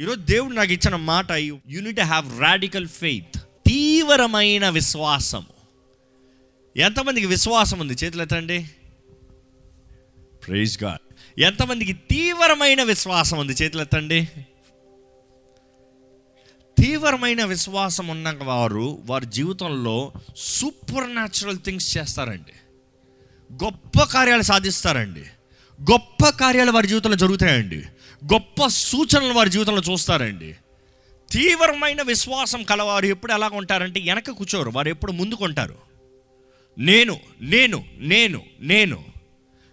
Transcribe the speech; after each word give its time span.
ఈరోజు 0.00 0.20
దేవుడు 0.20 0.54
నాకు 0.54 0.72
ఇచ్చిన 0.72 0.96
మాట 0.96 1.30
యూనిట్ 1.30 2.00
హ్యావ్ 2.00 2.40
రాడికల్ 2.40 2.88
ఫెయిత్ 2.88 3.40
తీవ్రమైన 3.66 4.68
విశ్వాసం 4.68 5.46
ఎంతమందికి 6.76 7.26
విశ్వాసం 7.26 7.78
ఉంది? 7.78 7.92
చేతులు 7.92 8.22
ఎత్తండి. 8.22 8.70
ప్రైజ్ 10.46 10.84
గాడ్ 10.84 11.14
ఎంతమందికి 11.40 11.92
తీవ్రమైన 11.92 12.82
విశ్వాసం 12.82 13.38
ఉంది? 13.38 13.52
చేతులు 13.52 13.82
ఎత్తండి. 13.82 14.28
తీవ్రమైన 16.78 17.44
విశ్వాసం 17.44 18.08
ఉన్న 18.08 18.38
వారు 18.42 19.02
వారి 19.06 19.26
జీవితంలో 19.26 20.12
సూపర్ 20.36 21.10
న్యాచురల్ 21.10 21.58
థింగ్స్ 21.64 21.98
చేస్తారండి. 21.98 22.52
గొప్ప 23.64 24.02
కార్యాలు 24.02 24.42
సాధిస్తారండి. 24.42 25.24
గొప్ప 25.92 26.28
కార్యాలు 26.28 26.72
వారి 26.72 26.86
జీవితంలో 26.86 27.16
జరుగుతాయండి. 27.16 27.84
గొప్ప 28.32 28.66
సూచనలు 28.66 29.32
వారి 29.32 29.50
జీవితంలో 29.50 29.82
చూస్తారండి. 29.92 30.54
తీవ్రమైన 31.30 32.02
విశ్వాసం 32.02 32.62
కలవారు 32.62 33.06
ఎప్పుడు 33.06 33.32
ఎలా 33.32 33.50
ఉంటారంటే 33.52 34.00
వెనక 34.00 34.30
కూర్చోరు. 34.30 34.70
వారు 34.70 34.88
ఎప్పుడు 34.88 35.12
ముందుకుంటారు 35.12 35.74
నేను 36.78 37.20
నేను 37.40 37.84
నేను 37.98 38.42
నేను. 38.60 39.04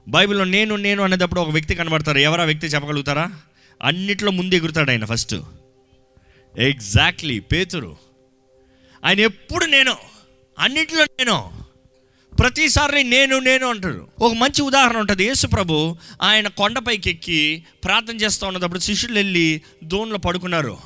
బైబిల్లో 0.07 0.45
నేను 0.45 0.75
నేను 0.75 1.03
అనేటప్పుడు 1.03 1.41
ఒక 1.41 1.49
వ్యక్తి 1.49 1.75
కనబడతారు. 1.75 2.17
ఎవరా 2.17 2.43
వ్యక్తి 2.43 2.67
చెప్పగలుగుతారా? 2.67 3.41
అన్నిట్లో 3.83 4.31
ముందు 4.31 4.55
ఎగురుతాడు 4.55 4.91
ఆయన 4.91 5.05
ఫస్ట్. 5.05 5.35
ఎగ్జాక్ట్లీ 6.57 7.39
పేతురు. 7.39 7.97
ఆయన 9.05 9.19
ఎప్పుడు 9.19 9.65
నేను? 9.65 9.95
అన్నిట్లో 10.59 11.03
నేను. 11.03 11.60
ప్రతిసారి 12.41 13.03
నేను 13.03 13.39
నేను 13.39 13.67
అంటారు. 13.67 14.07
ఒక 14.19 14.33
మంచి 14.33 14.61
ఉదాహరణ 14.61 14.97
ఉంటుంది. 14.97 15.25
యేసు 15.25 15.47
ప్రభు 15.47 15.95
ఆయన 16.21 16.47
కొండపైకి 16.47 17.09
ఎక్కి 17.09 17.63
ప్రార్థన 17.83 18.15
చేస్తూ 18.15 18.47
ఉన్నప్పుడు 18.47 18.79
శిష్యులు 18.79 19.15
వెళ్ళి 19.15 19.61
దోన్లో 19.83 20.17
పడుకున్నారు. 20.17 20.77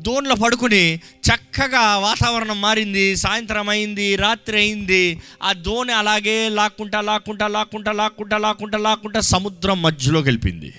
దోన్లో 0.00 0.34
పడుకుని 0.34 1.00
చక్కగా 1.28 1.98
వాతావరణం 1.98 2.60
మారింది. 2.60 3.16
సాయంత్రం 3.16 3.68
అయింది 3.68 4.16
రాత్రి 4.16 4.56
అయింది. 4.56 5.22
ఆ 5.42 5.52
దోణి 5.52 5.92
అలాగే 5.92 6.48
లాక్కుంటా 6.48 7.00
లాక్కుంటా 7.00 7.46
లాక్కుంటా 7.46 7.92
లాక్కుంటా 7.92 8.38
లాక్కుంటా 8.38 8.78
లాక్కుంటా 8.78 9.20
సముద్రం 9.20 9.82
మధ్యలో 9.82 10.20
గెలిపింది 10.20 10.72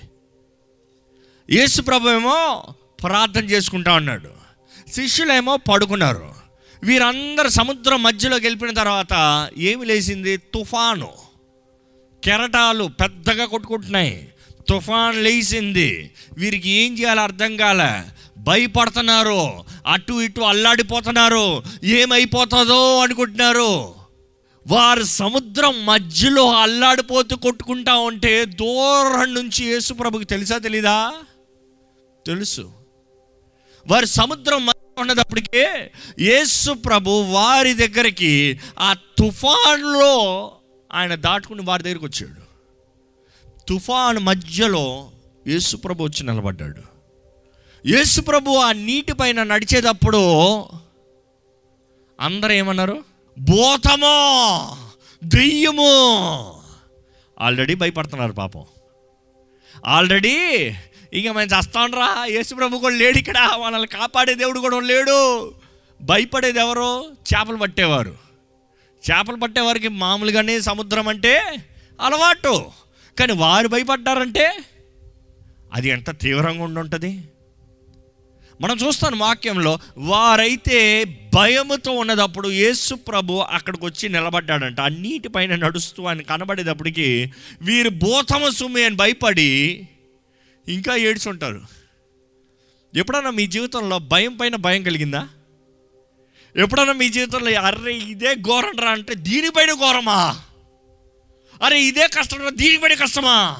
యేసు 1.50 1.82
ప్రభు 1.82 2.08
ఏమో 2.08 2.64
ప్రార్థన 3.02 3.44
చేసుకుంటా 3.44 3.92
ఉన్నాడు 3.92 4.30
శిష్యులేమో 4.92 5.56
పడుకున్నారు. 5.56 6.37
వీరందరూ 6.84 7.48
సముద్రం 7.48 8.02
మధ్యలోకి 8.02 8.48
వెళ్ళిన 8.48 8.74
తర్వాత 8.74 9.48
ఏమి 9.58 9.86
లేచింది? 9.86 10.36
తుఫాను. 10.36 11.08
కెరటాలు 12.24 12.84
పెద్దగా 12.84 13.44
కొట్టుకుంటున్నాయి. 13.44 14.28
తుఫాన్ 14.68 15.24
లేచింది. 15.24 16.10
వీరికి 16.36 16.68
ఏం 16.68 16.98
చేయాలో 16.98 17.22
అర్థం 17.22 17.56
కాలే. 17.56 18.10
భయపడుతున్నారు. 18.38 19.64
అటు 19.86 20.22
ఇటు 20.22 20.40
అల్లాడిపోతున్నారు. 20.40 21.62
ఏమైపోతుందో 21.84 22.98
అనుకుంటున్నారు. 23.00 23.94
వారు 24.66 25.02
సముద్రం 25.02 25.86
మధ్యలో 25.86 26.56
అల్లాడిపోతూ 26.56 27.36
కొట్టుకుంటా 27.36 27.96
ఉంటే 27.96 28.44
దూరం 28.44 29.34
నుంచి 29.34 29.64
యేసు 29.64 29.94
ప్రభుకి 29.94 30.24
తెలుసా 30.24 30.58
తెలీదా? 30.58 31.12
తెలుసు. 32.26 32.72
వారు 33.86 34.06
సముద్రం 34.06 34.66
ఉన్నదప్పటికే 34.98 35.90
యేసు 36.20 36.72
ప్రభు 36.72 37.10
వారి 37.10 37.74
దగ్గరికి 37.74 38.60
ఆ 38.78 38.92
తుఫాన్లో 38.92 40.50
ఆయన 40.92 41.14
దాటుకుని 41.14 41.62
వారి 41.62 41.82
దగ్గరికి 41.82 42.04
వచ్చాడు. 42.04 42.48
తుఫాన్ 43.68 44.18
మధ్యలో 44.18 45.10
యేసు 45.46 45.76
ప్రభు 45.76 46.04
వచ్చి 46.04 46.26
నిలబడ్డాడు. 46.26 46.82
యేసు 47.86 48.20
ప్రభు 48.20 48.50
ఆ 48.50 48.72
నీటి 48.72 49.12
పైన 49.12 49.42
నడిచేటప్పుడు 49.42 50.64
అందరూ 52.20 52.52
ఏమన్నారు? 52.52 53.04
భూతమో 53.38 54.76
దెయ్యము? 55.24 56.62
ఆల్రెడీ 57.40 57.74
భయపడుతున్నారు 57.74 58.32
పాపం. 58.32 58.64
ఆల్రెడీ 59.86 60.68
ఇక 61.14 61.28
మేము 61.28 61.60
చస్తాండ్రా. 61.60 62.24
యేసుప్రభు 62.24 62.78
కూడా 62.78 62.96
లేడు 62.96 63.18
ఇక్కడ. 63.18 63.50
మనల్ని 63.64 63.88
కాపాడే 63.88 64.34
దేవుడు 64.34 64.60
కూడా 64.60 64.80
లేడు. 64.80 65.52
భయపడేది 66.02 66.58
ఎవరు? 66.58 67.04
చేపలు 67.04 67.56
పట్టేవారు. 67.56 68.14
చేపలు 69.10 69.36
పట్టేవారికి 69.36 69.88
మామూలుగానే 69.88 70.60
సముద్రం 70.60 71.08
అంటే 71.08 71.38
అలవాటు. 72.00 72.64
కానీ 73.18 73.32
వారు 73.32 73.68
భయపడ్డారంటే 73.68 74.52
అది 75.72 75.88
ఎంత 75.88 76.20
తీవ్రంగా 76.20 76.64
ఉండుంటుంది. 76.64 77.22
మనం 78.60 78.76
చూస్తాను 78.76 79.16
వాక్యంలో 79.16 79.78
వారైతే 79.98 81.04
భయముతో 81.34 81.92
ఉన్నదప్పుడు 81.92 82.48
యేసు 82.48 82.94
ప్రభు 82.94 83.32
అక్కడికి 83.32 83.84
వచ్చి 83.84 84.08
నిలబడ్డాడంట. 84.08 84.80
ఆ 84.80 84.88
నీటి 84.88 85.28
పైన 85.28 85.54
నడుస్తూ 85.54 86.04
ఆయన 86.04 86.20
కనబడేటప్పటికి 86.20 87.32
వీరు 87.62 87.88
భూతమ 87.88 88.48
సుమి 88.48 88.84
అని 88.84 88.96
భయపడి 88.96 89.88
ఇంకా 90.68 90.96
ఏడ్చుంటారు. 90.96 91.60
ఎప్పుడన్నా 92.94 93.30
మీ 93.30 93.46
జీవితంలో 93.46 93.98
భయం 93.98 94.36
పైన 94.36 94.56
భయం 94.56 94.82
కలిగిందా? 94.82 95.28
ఎప్పుడన్నా 96.56 96.92
మీ 96.92 97.08
జీవితంలో 97.08 97.60
అరే 97.60 97.94
ఇదే 97.94 98.34
ఘోరంరా 98.34 98.90
అంటే 98.90 99.14
దీనిపైన 99.14 99.72
ఘోరమా? 99.72 100.40
అరే 101.62 101.82
ఇదే 101.82 102.08
కష్టం 102.08 102.38
దీనిపైన 102.50 102.94
కష్టమా? 102.94 103.56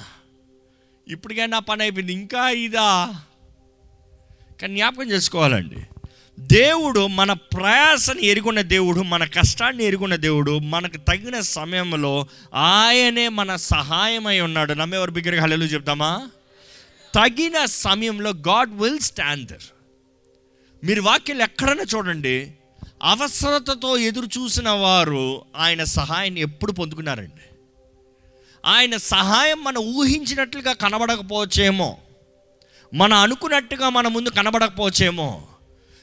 ఇప్పటికైనా 1.09 1.51
నా 1.51 1.59
పని 1.59 1.83
అయిపోయింది 1.83 2.13
ఇంకా 2.13 2.51
ఇదా? 2.51 3.15
కానీ 4.63 4.75
జ్ఞాపకం 4.75 5.11
చేసుకోవాలండి. 5.11 5.77
దేవుడు 6.41 7.07
మన 7.07 7.33
ప్రయాసని 7.33 8.27
ఎరుగున్న 8.27 8.61
దేవుడు 8.61 9.01
మన 9.01 9.25
కష్టాన్ని 9.25 9.85
ఎరుగున్న 9.85 10.17
దేవుడు 10.17 10.59
మనకు 10.59 10.97
తగిన 10.97 11.41
సమయంలో 11.41 12.27
ఆయనే 12.55 13.29
మన 13.29 13.57
సహాయమై 13.57 14.41
ఉన్నాడు. 14.41 14.73
నమ్మేవారి 14.73 15.13
బిగ్గరగా 15.13 15.43
హల్లెలూయా 15.43 15.71
చెప్తామా? 15.71 16.29
తగిన 17.19 17.65
సమయంలో 17.65 18.31
గాడ్ 18.31 18.71
విల్ 18.71 18.99
స్టాండ్ 18.99 19.49
దర్. 19.49 19.63
మీరు 20.85 21.03
వాక్యాలు 21.03 21.43
ఎక్కడైనా 21.43 21.83
చూడండి 21.97 22.53
అవసరతతో 23.03 23.97
ఎదురు 23.97 24.27
చూసిన 24.27 24.69
వారు 24.69 25.43
ఆయన 25.57 25.85
సహాయాన్ని 25.85 26.41
ఎప్పుడు 26.41 26.73
పొందుకున్నారండి? 26.73 27.57
ఆయన 28.67 28.97
సహాయం 28.97 29.65
మనం 29.65 29.79
ఊహించినట్లుగా 29.79 30.73
కనబడకపోవచ్చేమో 30.73 31.99
మనం 32.95 33.17
అనుకున్నట్టుగా 33.17 33.89
మన 33.89 34.09
ముందు 34.09 34.29
కనబడకపోవచ్చేమో. 34.29 35.47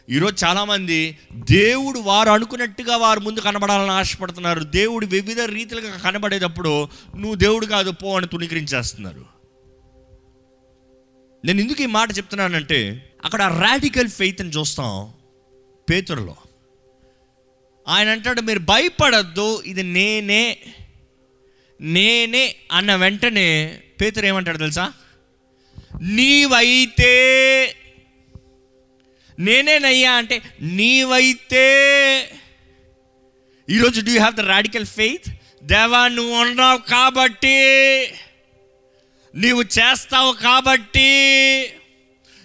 ఈరోజు 0.10 0.46
చాలామంది 0.46 1.18
దేవుడు 1.34 2.00
వారు 2.00 2.30
అనుకున్నట్టుగా 2.30 2.98
వారు 2.98 3.20
ముందు 3.20 3.40
కనబడాలని 3.40 3.92
ఆశపడుతున్నారు. 3.92 4.64
దేవుడు 4.64 5.06
వివిధ 5.06 5.42
రీతిలుగా 5.42 5.98
కనబడేటప్పుడు 5.98 6.88
నువ్వు 7.16 7.36
దేవుడు 7.36 7.66
కాదు 7.66 7.92
పో 7.92 8.18
అని 8.18 8.28
తుణీకరించేస్తున్నారు. 8.28 9.35
నేను 11.46 11.62
ఎందుకు 11.62 11.82
ఈ 11.82 11.86
మాట 11.86 12.18
చెప్తున్నానంటే 12.18 12.80
అక్కడ 13.26 13.42
రాడికల్ 13.42 14.10
ఫెయిత్ని 14.10 14.50
చూస్తాం 14.50 15.14
పేతురులో. 15.90 16.36
ఆయన 17.88 18.10
అంటాడు 18.10 18.42
మీరు 18.42 18.60
భయపడద్దు 18.60 19.64
ఇది 19.66 19.84
నేనే 19.84 20.58
నేనే 21.82 22.56
అన్న 22.72 22.96
వెంటనే 22.96 23.80
పేతురు 24.02 24.26
ఏమంటాడు 24.26 24.58
తెలుసా? 24.58 24.94
నీవైతే 26.02 27.14
నేనేనయ్యా 29.40 30.12
అంటే 30.12 30.42
నీవైతే 30.62 31.66
ఈరోజు 33.70 34.02
do 34.02 34.12
have 34.12 34.36
the 34.36 34.40
radical 34.40 34.86
faith 34.86 35.30
దేవా 35.64 36.08
నువ్వు 36.08 36.36
ఉన్నావు 36.36 36.78
కాబట్టి 36.78 37.58
నీవు 39.36 39.62
చేస్తావు 39.62 40.34
కాబట్టి 40.34 41.10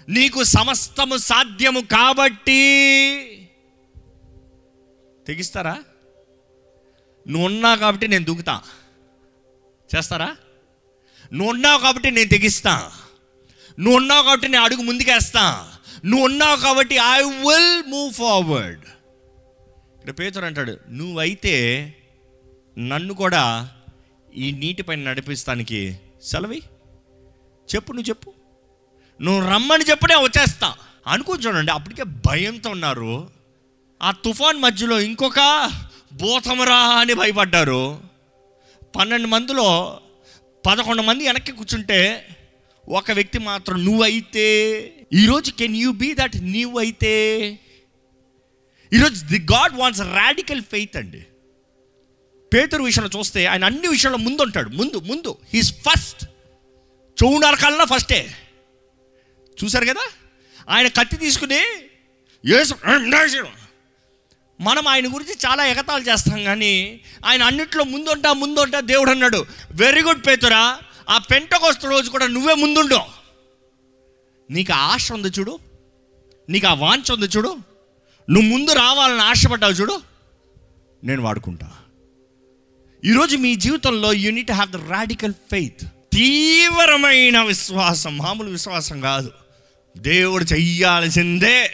నీకు 0.09 0.45
సమస్తము 0.45 1.17
సాధ్యము 1.17 1.81
కాబట్టి. 1.81 2.62
తెగిస్తారా? 5.26 5.79
నువ్వు 7.29 7.47
ఉన్నావు 7.47 7.79
కాబట్టి 7.79 8.09
నేను 8.09 8.25
దూకుతా. 8.25 8.62
చేస్తారా? 9.97 10.37
నువ్వు 11.32 11.53
ఉన్నావు 11.53 11.81
కాబట్టి 11.81 12.11
నేను 12.11 12.29
తెగిస్తా. 12.29 12.93
నువ్వు 13.79 13.97
ఉన్నావు 13.97 14.23
కాబట్టి 14.23 14.49
నేను 14.49 14.64
అడుగు 14.64 14.82
ముందుకేస్తా. 14.82 15.73
నువ్వు 16.05 16.25
ఉన్నావు 16.26 16.56
కాబట్టి 16.56 16.94
ఐ 16.94 17.23
విల్ 17.23 17.91
మూవ్ 17.91 18.12
ఫార్వర్డ్ 18.12 18.81
ఇక్కడ 19.97 20.11
పేతురు 20.11 20.44
అంటాడు 20.44 20.79
నువ్వైతే 20.91 21.55
నన్ను 22.79 23.14
కూడా 23.14 23.70
ఈ 24.37 24.53
నీటిపైన 24.53 25.11
నడిపిస్తానికి 25.11 25.97
సెలవి 26.23 26.62
చెప్పు 27.75 27.93
నువ్వు 27.93 28.08
చెప్పు. 28.08 28.32
నువ్వు 29.22 29.50
రమ్మని 29.50 29.84
చెప్పుడే 29.84 30.14
వచ్చేస్తా. 30.14 30.75
అనుకో 31.06 31.37
చూడండి 31.37 31.72
అప్పటికే 31.72 32.02
భయంతో 32.02 32.70
ఉన్నారు. 32.70 33.31
ఆ 34.02 34.11
తుఫాన్ 34.11 34.58
మధ్యలో 34.58 35.00
ఇంకొక 35.00 35.70
భూతమరా 36.12 36.76
అని 36.76 37.14
భయపడ్డారు. 37.14 38.00
పన్నెండు 38.96 39.26
మందిలో 39.26 40.00
పదకొండు 40.67 41.02
మంది 41.02 41.26
వెనక్కి 41.26 41.52
కూర్చుంటే 41.52 42.26
ఒక 42.88 43.11
వ్యక్తి 43.11 43.38
మాత్రం 43.38 43.84
నువ్వైతే 43.84 44.46
ఈరోజు 45.12 45.50
కెన్ 45.50 45.76
యూ 45.76 45.93
బీ 45.93 46.14
దట్ 46.14 46.37
నువ్వైతే? 46.37 46.76
అయితే 46.76 47.58
ఈరోజు 48.93 49.25
the 49.25 49.38
God 49.38 49.75
wants 49.75 50.00
radical 50.00 50.62
faith 50.62 50.96
అండి. 50.96 51.26
పేతురు 52.55 52.82
విషయంలో 52.82 53.19
చూస్తే 53.19 53.46
ఆయన 53.46 53.64
అన్ని 53.64 53.88
విషయంలో 53.88 54.19
ముందు 54.19 54.43
ఉంటాడు 54.43 54.69
ముందు 54.69 54.99
ముందు. 54.99 55.38
హీస్ 55.55 55.73
ఫస్ట్ 55.73 56.30
చెవు 57.25 57.40
కల్లా 57.40 57.84
ఫస్టే 57.84 58.34
చూశారు 59.64 59.84
కదా? 59.84 60.08
ఆయన 60.70 60.88
కత్తి 60.88 61.17
తీసుకుని 61.17 61.61
యేసు 62.46 63.44
మనం 64.61 64.88
ఆయన 64.88 65.14
గురించి 65.14 65.34
చాలా 65.46 65.67
ఎగతాలు 65.67 66.05
చేస్తాం 66.05 66.44
కానీ 66.44 67.00
ఆయన 67.26 67.43
అన్నిట్లో 67.43 67.84
ముందుంటా 67.84 68.32
ముందుంటా 68.32 68.81
దేవుడు 68.81 69.11
అన్నాడు 69.11 69.46
వెరీ 69.70 70.02
గుడ్ 70.02 70.26
పేతురా. 70.26 70.78
ఆ 71.08 71.19
పెంటకొస్త 71.19 71.87
రోజు 71.87 72.11
కూడా 72.11 72.26
నువ్వే 72.26 72.55
ముందుండు. 72.55 72.99
నీకు 74.50 74.73
ఆశ 74.73 75.12
ఉంది 75.12 75.28
చూడు. 75.28 75.58
నీకు 76.49 76.66
ఆ 76.66 76.75
వాంఛ 76.75 77.14
ఉంది 77.14 77.26
చూడు. 77.26 77.56
నువ్వు 78.31 78.50
ముందు 78.50 78.73
రావాలని 78.73 79.20
ఆశపడ్డావు 79.20 79.73
చూడు. 79.73 80.00
నేను 81.05 81.23
వాడుకుంటా. 81.23 81.73
ఈరోజు 83.05 83.37
మీ 83.37 83.55
జీవితంలో 83.55 84.12
you need 84.12 84.50
have 84.50 84.70
the 84.70 84.76
radical 84.76 85.32
faith 85.32 85.84
తీవ్రమైన 86.12 87.43
విశ్వాసం. 87.43 88.19
మామూలు 88.19 88.51
విశ్వాసం 88.51 89.01
కాదు. 89.01 89.33
దేవుడు 89.99 90.45
చెయ్యాల్సిందే. 90.45 91.71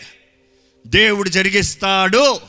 దేవుడు 0.87 1.29
జరిగిస్తాడు. 1.29 2.41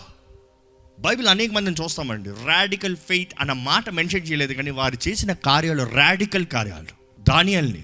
బైబిల్ 1.00 1.28
అనేక 1.28 1.52
మందిని 1.52 1.84
చూస్తామండి. 1.84 2.30
రాడికల్ 2.46 2.96
ఫెయిత్ 2.96 3.34
అన్న 3.40 3.52
మాట 3.52 3.90
మెన్షన్ 3.90 4.28
చేయలేదు 4.28 4.54
కానీ 4.54 4.72
వారు 4.72 4.98
చేసిన 5.08 5.34
కార్యాలు 5.34 5.84
రాడికల్ 5.84 6.46
కార్యాలు. 6.46 7.22
దానియల్ని 7.30 7.84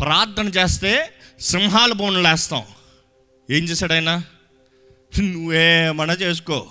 ప్రార్థన 0.00 0.48
చేస్తే 0.48 1.10
సింహాల 1.40 1.92
బోన్లు 1.92 2.28
వేస్తాం 2.28 2.62
ఏం 3.50 3.64
చేశాడు 3.64 3.92
ఆయన? 3.92 4.22
నువ్వేమన్నా 5.20 6.14
చేసుకో. 6.14 6.66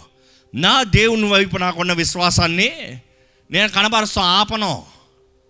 నా 0.56 0.83
దేవుని 0.83 1.30
వైపు 1.30 1.57
నాకున్న 1.57 1.94
విశ్వాసాన్ని 1.94 3.00
నేను 3.51 3.69
కనబరుస్తాను 3.69 4.27
ఆపను. 4.27 4.96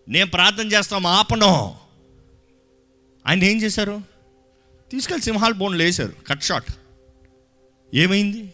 నేను 0.08 0.30
ప్రార్థన 0.30 0.68
చేస్తాం 0.68 1.06
ఆపను. 1.06 1.76
ఆయన 3.28 3.44
ఏం 3.44 3.62
చేశారు? 3.62 4.02
తీసుకెళ్ళి 4.92 5.24
సింహాల 5.24 5.52
బోన్లు 5.52 5.84
వేశారు 5.84 6.14
కట్ 6.28 6.44
షాట్ 6.44 6.74
ఏమైంది? 7.94 8.54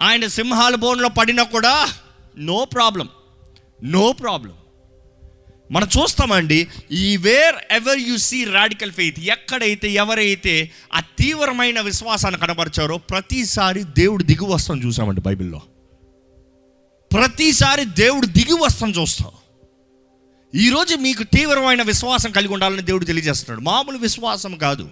ఆయన 0.00 0.26
సింహాల 0.26 0.74
బోన్లో 0.74 1.08
పడినా 1.08 1.42
కూడా 1.42 1.88
నో 2.38 2.64
ప్రాబ్లం 2.64 3.08
నో 3.84 4.12
ప్రాబ్లం 4.12 4.52
మనం 5.70 5.88
చూస్తామండి 5.98 6.68
ఈ 6.92 7.16
wherever 7.70 7.98
you 7.98 8.16
see 8.16 8.44
radical 8.44 8.92
faith 8.92 9.20
ఎక్కడైతే 9.20 9.88
ఎవరైతే 9.88 10.70
ఆ 10.94 11.00
తీవ్రమైన 11.00 11.80
విశ్వాసాన్ని 11.80 12.40
కనబరిచారో 12.40 12.98
ప్రతిసారి 12.98 13.84
దేవుడు 13.84 14.22
దిగి 14.22 14.44
వస్తాం 14.44 14.84
చూసామండి 14.84 15.20
బైబిల్లో. 15.20 15.60
ప్రతిసారి 17.12 17.84
దేవుడు 17.84 18.26
దిగి 18.26 18.52
వస్తాం 18.52 18.90
చూస్తాం. 18.90 19.30
ఈరోజు 20.54 20.96
మీకు 20.96 21.22
తీవ్రమైన 21.22 21.82
విశ్వాసం 21.82 22.30
కలిగి 22.30 22.52
ఉండాలని 22.52 22.82
దేవుడు 22.82 23.04
తెలియజేస్తున్నాడు. 23.04 23.60
మామూలు 23.60 23.98
విశ్వాసం 23.98 24.56
కాదు. 24.56 24.90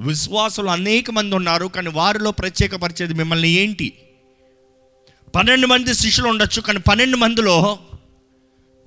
విశ్వాసులు 0.00 0.66
అనేక 0.66 1.10
మంది 1.10 1.36
ఉన్నారు 1.36 1.66
కానీ 1.66 1.90
వారిలో 1.90 2.30
ప్రత్యేకపరిచేది 2.30 3.14
మిమ్మల్ని 3.14 3.48
ఏంటి? 3.48 3.92
పన్నెండు 5.34 5.66
మంది 5.66 5.94
శిష్యులు 5.94 6.28
ఉండొచ్చు 6.28 6.60
కానీ 6.60 6.78
పన్నెండు 6.78 7.16
మందిలో 7.16 7.78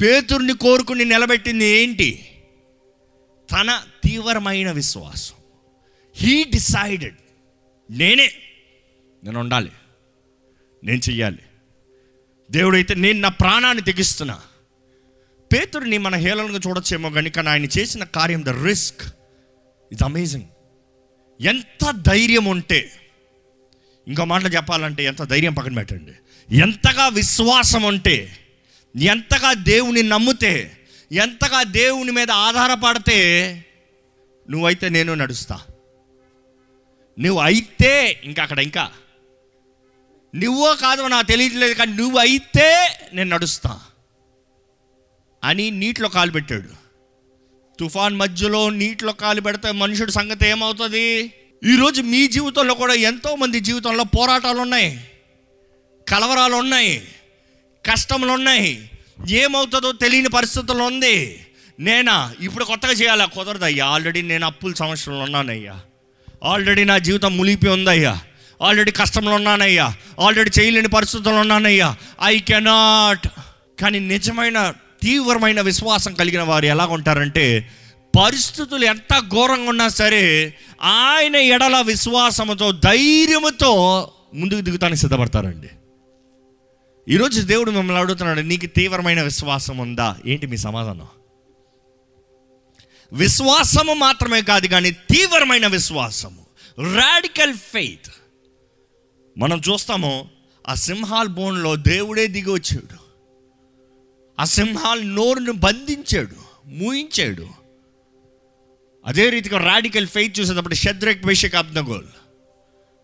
పేతుర్ని 0.02 0.54
కోరుకుని 0.54 1.06
నిలబెట్టింది 1.06 1.66
ఏంటి? 1.66 2.42
తన 3.52 3.82
తీవ్రమైన 4.04 4.72
విశ్వాసం. 4.72 5.36
హీ 6.16 6.44
డిసైడెడ్ 6.44 7.16
నేనే 7.92 8.32
నేను 9.24 9.40
ఉండాలి 9.40 9.72
నేను 10.84 11.02
చెయ్యాలి. 11.10 11.40
దేవుడైతే 12.52 12.96
నేను 12.96 13.20
నా 13.20 13.30
ప్రాణాన్ని 13.30 13.84
తెగిస్తున్నా. 13.84 14.42
పేతుడిని 15.54 15.98
మన 15.98 16.16
హేళనగా 16.16 16.60
చూడొచ్చేమో 16.68 17.10
కానీ 17.10 17.30
కానీ 17.30 17.50
ఆయన 17.50 17.66
చేసిన 17.66 18.04
కార్యం 18.04 18.46
ద 18.46 18.50
రిస్క్ 18.50 19.02
ఇట్స్ 19.92 20.04
అమేజింగ్ 20.04 20.44
ఎంత 21.42 21.92
ధైర్యం 21.92 22.46
ఉంటే 22.46 22.92
ఇంకో 24.08 24.26
మాటలు 24.26 24.50
చెప్పాలంటే 24.50 25.04
ఎంత 25.04 25.24
ధైర్యం 25.24 25.54
పక్కన 25.54 25.76
పెట్టండి. 25.76 26.12
ఎంతగా 26.56 27.08
విశ్వాసం 27.08 27.84
ఉంటే 27.84 28.38
ఎంతగా 28.96 29.54
దేవుని 29.54 30.04
నమ్మితే 30.04 30.78
ఎంతగా 31.12 31.64
దేవుని 31.64 32.12
మీద 32.12 32.32
ఆధారపడితే 32.32 33.18
నువ్వైతే 34.50 34.90
నేను 34.90 35.14
నడుస్తా. 35.14 35.62
నువ్వు 37.20 37.42
అయితే 37.42 38.22
ఇంకా 38.24 38.44
అక్కడ 38.44 38.60
ఇంకా. 38.60 38.92
నువ్వో 40.36 40.76
కాదో 40.76 41.08
నాకు 41.08 41.28
తెలియట్లేదు 41.28 41.74
కానీ 41.74 41.94
నువ్వు 41.94 42.18
అయితే 42.18 42.98
నేను 43.14 43.30
నడుస్తా. 43.30 43.80
అని 45.46 45.72
నీటిలో 45.72 46.10
కాలు 46.10 46.32
పెట్టాడు. 46.32 46.86
తుఫాన్ 47.80 48.16
మధ్యలో 48.16 48.70
నీటిలో 48.70 49.14
కాలు 49.14 49.42
పెడితే 49.42 49.72
మనుషుడి 49.72 50.12
సంగతి 50.12 50.48
ఏమవుతుంది? 50.48 51.34
ఈరోజు 51.64 52.02
మీ 52.02 52.28
జీవితంలో 52.28 52.74
కూడా 52.74 52.94
ఎంతో 52.94 53.36
మంది 53.36 53.60
జీవితంలో 53.60 54.04
పోరాటాలు 54.04 54.60
ఉన్నాయి 54.60 55.08
కలవరాలు 56.10 56.56
ఉన్నాయి 56.56 57.08
కష్టములు 57.92 58.32
ఉన్నాయి 58.32 58.90
ఏమవుతుందో 59.30 59.92
తెలియని 59.92 60.30
పరిస్థితుల్లో 60.30 60.86
ఉంది. 60.86 61.46
నేనా 61.80 62.34
ఇప్పుడు 62.40 62.64
కొత్తగా 62.64 62.92
చేయాలా? 62.92 63.26
కుదరదు 63.26 63.66
అయ్యా 63.66 63.86
ఆల్రెడీ 63.86 64.22
నేను 64.22 64.46
అప్పుల 64.46 64.74
సంవత్సరంలో 64.74 65.20
ఉన్నానయ్యా. 65.20 65.82
ఆల్రెడీ 66.44 66.84
నా 66.84 66.98
జీవితం 66.98 67.38
ములిపి 67.38 67.70
ఉందయ్యా. 67.70 68.20
ఆల్రెడీ 68.62 68.92
కష్టంలో 68.92 69.32
ఉన్నానయ్యా. 69.32 69.96
ఆల్రెడీ 70.20 70.52
చేయలేని 70.60 70.88
పరిస్థితుల్లో 70.88 71.42
ఉన్నానయ్యా. 71.42 71.96
ఐ 72.24 72.40
కెనాట్ 72.40 73.28
కానీ 73.82 74.00
నిజమైన 74.00 74.74
తీవ్రమైన 75.06 75.62
విశ్వాసం 75.62 76.14
కలిగిన 76.14 76.42
వారు 76.42 76.66
ఎలా 76.66 76.86
ఉంటారంటే 76.86 77.72
పరిస్థితులు 78.24 78.86
ఎంత 78.86 79.20
ఘోరంగా 79.20 79.70
ఉన్నా 79.70 79.88
సరే 79.88 80.54
ఆయన 80.82 81.36
ఎడల 81.36 81.82
విశ్వాసముతో 81.82 82.72
ధైర్యముతో 82.72 83.72
ముందుకు 84.34 84.62
దిగుతానికి 84.62 85.02
సిద్ధపడతారండి. 85.02 85.68
ఈరోజు 87.10 87.42
దేవుడు 87.42 87.72
మిమ్మల్ని 87.72 88.02
అడుగుతున్నాడు 88.04 88.40
నీకు 88.40 88.66
తీవ్రమైన 88.66 89.22
విశ్వాసం 89.22 89.78
ఉందా? 89.78 90.18
ఏంటి 90.26 90.48
మీ 90.48 90.58
సమాధానం? 90.58 91.08
విశ్వాసము 93.14 93.94
మాత్రమే 93.94 94.42
కాదు 94.42 94.68
కానీ 94.68 94.92
తీవ్రమైన 94.92 95.68
విశ్వాసము 95.68 96.46
రాడికల్ 96.96 97.54
ఫెయిత్ 97.54 98.12
మనం 99.38 99.62
చూస్తాము 99.72 100.30
ఆ 100.68 100.74
సింహాల్ 100.74 101.28
బోన్లో 101.28 101.76
దేవుడే 101.76 102.28
దిగి 102.28 102.52
వచ్చాడు. 102.52 103.05
ఆ 104.40 104.44
సింహాల 104.44 105.02
నోరును 105.02 105.52
బంధించాడు 105.52 106.70
మూయించాడు. 106.70 107.48
అదే 109.06 109.30
రీతిగా 109.30 109.60
రాడికల్ 109.60 110.08
ఫెయిత్ 110.08 110.40
చూసేటప్పుడు 110.40 110.76
షద్రక్ 110.76 111.26
వేషక్ 111.26 111.56
అబ్దగోల్ 111.56 112.06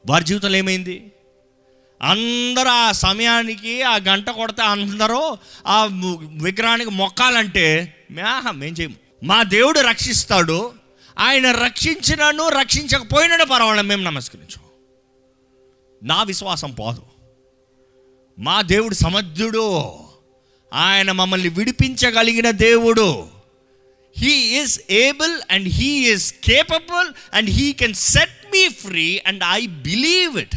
వారి 0.10 0.24
జీవితంలో 0.24 0.58
ఏమైంది? 0.58 1.12
అందరూ 2.02 2.70
ఆ 2.70 2.92
సమయానికి 2.92 3.84
ఆ 3.84 3.96
గంట 3.96 4.30
కొడితే 4.30 4.62
అందరూ 4.62 5.38
ఆ 5.68 5.90
విగ్రహానికి 6.32 6.90
మొక్కాలంటే 6.90 7.94
మేహం 8.12 8.64
ఏం 8.64 8.74
చేయము. 8.74 8.96
మా 9.24 9.44
దేవుడు 9.44 9.80
రక్షిస్తాడు 9.80 10.74
ఆయన 11.20 11.52
రక్షించినను 11.52 12.48
రక్షించకపోయినాడు 12.48 13.44
పర్వాలేదు 13.44 13.88
మేము 13.88 14.04
నమస్కరించు 14.04 14.72
నా 16.04 16.24
విశ్వాసం 16.24 16.72
పోదు. 16.72 17.02
మా 18.40 18.62
దేవుడు 18.62 18.94
సమర్థుడు. 18.94 19.94
ఆయన 20.74 21.12
మమ్మల్ని 21.12 21.50
విడిపించగలిగిన 21.50 22.51
దేవుడు. 22.51 23.28
He 24.18 24.34
is 24.34 24.80
able 24.90 25.42
and 25.51 25.70
he 25.70 26.13
is 26.13 26.34
capable 26.34 27.36
and 27.36 27.50
he 27.50 27.74
can 27.74 27.94
set 27.94 28.51
me 28.51 28.70
free 28.70 29.22
and 29.28 29.44
I 29.44 29.68
believe 29.68 30.38
it 30.38 30.56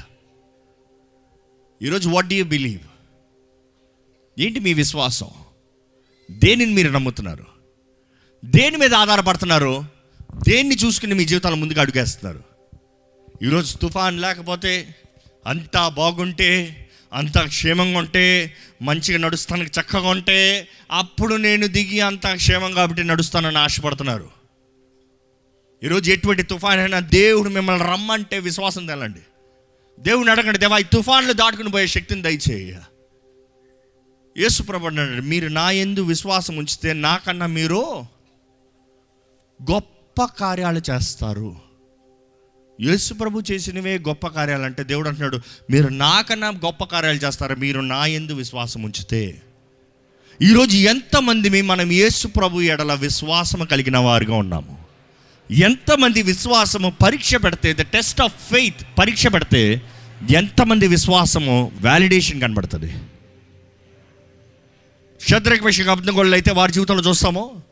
ఈరోజు 1.83 2.09
వాట్ 2.09 2.26
డూ 2.26 2.35
యూ 2.35 2.44
బిలీవ్ 2.44 2.80
ఏంటి 4.40 4.61
మీ 4.61 4.73
విశ్వాసం? 4.73 5.28
దేనిని 6.30 6.73
మీరు 6.73 6.90
నమ్ముతున్నారు? 6.90 7.44
దేని 8.44 8.76
మీద 8.76 8.94
ఆధారపడుతున్నారు? 8.94 9.85
దేన్ని 10.49 10.76
చూసుకుని 10.76 11.14
మీ 11.14 11.25
జీవితాల 11.25 11.54
ముందుకు 11.54 11.80
అడుగేస్తున్నారు? 11.80 12.42
ఈరోజు 13.42 13.76
తుఫాన్ 13.76 14.21
లేకపోతే 14.21 14.94
అంతా 15.47 15.88
బాగుంటే 15.88 16.80
అంత 17.14 17.38
క్షేమంగా 17.38 17.99
ఉంటే 17.99 18.56
మంచిగా 18.83 19.18
నడుస్తానికి 19.18 19.80
చక్కగా 19.80 20.09
ఉంటే 20.09 20.68
అప్పుడు 20.90 21.35
నేను 21.35 21.66
దిగి 21.66 22.00
అంత 22.00 22.26
క్షేమం 22.35 22.73
కాబట్టి 22.73 23.04
నడుస్తానని 23.04 23.59
ఆశపడుతున్నారు. 23.59 24.30
ఈరోజు 25.85 26.11
ఎటువంటి 26.11 26.42
తుఫాన్ 26.42 26.80
అయినా 26.80 27.00
దేవుడు 27.00 27.49
మిమ్మల్ని 27.49 27.87
రమ్మంటే 27.88 28.38
విశ్వాసం 28.38 28.87
తెలండి. 28.87 29.21
దేవుని 30.00 30.30
అడగండి 30.30 30.59
దేవా 30.59 30.78
ఈ 30.78 30.83
తుఫాన్లు 30.83 31.33
దాటుకుని 31.33 31.71
పోయే 31.71 31.87
శక్తిని 31.87 32.23
దయచేయ. 32.23 32.75
యేసు 34.38 34.62
ప్రభు 34.62 34.88
మీరు 35.23 35.49
నా 35.49 35.71
ఎందు 35.71 36.02
విశ్వాసం 36.02 36.56
ఉంచితే 36.56 36.92
నాకన్నా 36.92 37.47
మీరు 37.47 38.04
గొప్ప 39.71 40.25
కార్యాలు 40.25 40.80
చేస్తారు. 40.90 41.63
యేసు 42.81 43.14
ప్రభు 43.14 43.43
చేసినవే 43.52 43.99
గొప్ప 43.99 44.26
కార్యాలు 44.26 44.62
అంటే 44.62 44.83
దేవుడు 44.83 45.09
అంటున్నాడు 45.09 45.40
మీరు 45.71 45.88
నాకన్నా 45.88 46.49
గొప్ప 46.49 46.85
కార్యాలు 46.85 47.16
చేస్తారా? 47.16 47.54
మీరు 47.54 47.81
నా 47.81 48.07
ఎందు 48.07 48.33
విశ్వాసం 48.33 48.83
ఉంచితే. 48.83 49.43
ఈరోజు 50.43 50.76
ఎంతమంది 50.76 51.62
మనం 51.62 51.93
యేసు 51.93 52.28
ప్రభు 52.28 52.61
ఎడల 52.61 52.95
విశ్వాసము 52.95 53.64
కలిగిన 53.64 53.99
వారుగా 53.99 54.37
ఉన్నాము. 54.37 54.78
ఎంతమంది 55.50 56.23
విశ్వాసము 56.23 56.93
పరీక్ష 57.02 57.35
పెడితే 57.35 57.73
ద 57.73 57.81
టెస్ట్ 57.81 58.21
ఆఫ్ 58.21 58.54
ఫెయిత్ 58.54 58.99
పరీక్ష 58.99 59.26
పెడితే 59.26 59.83
ఎంతమంది 60.37 60.87
విశ్వాసము 60.87 61.73
వ్యాలిడేషన్ 61.81 62.40
కనబడుతుంది? 62.40 62.95
శత్రుఘ్ 65.21 65.62
విషయం 65.62 65.90
అబ్దగోళ్ళు 65.90 66.35
అయితే 66.35 66.52
వారి 66.52 66.73
జీవితంలో 66.73 67.02
చూస్తామో? 67.02 67.62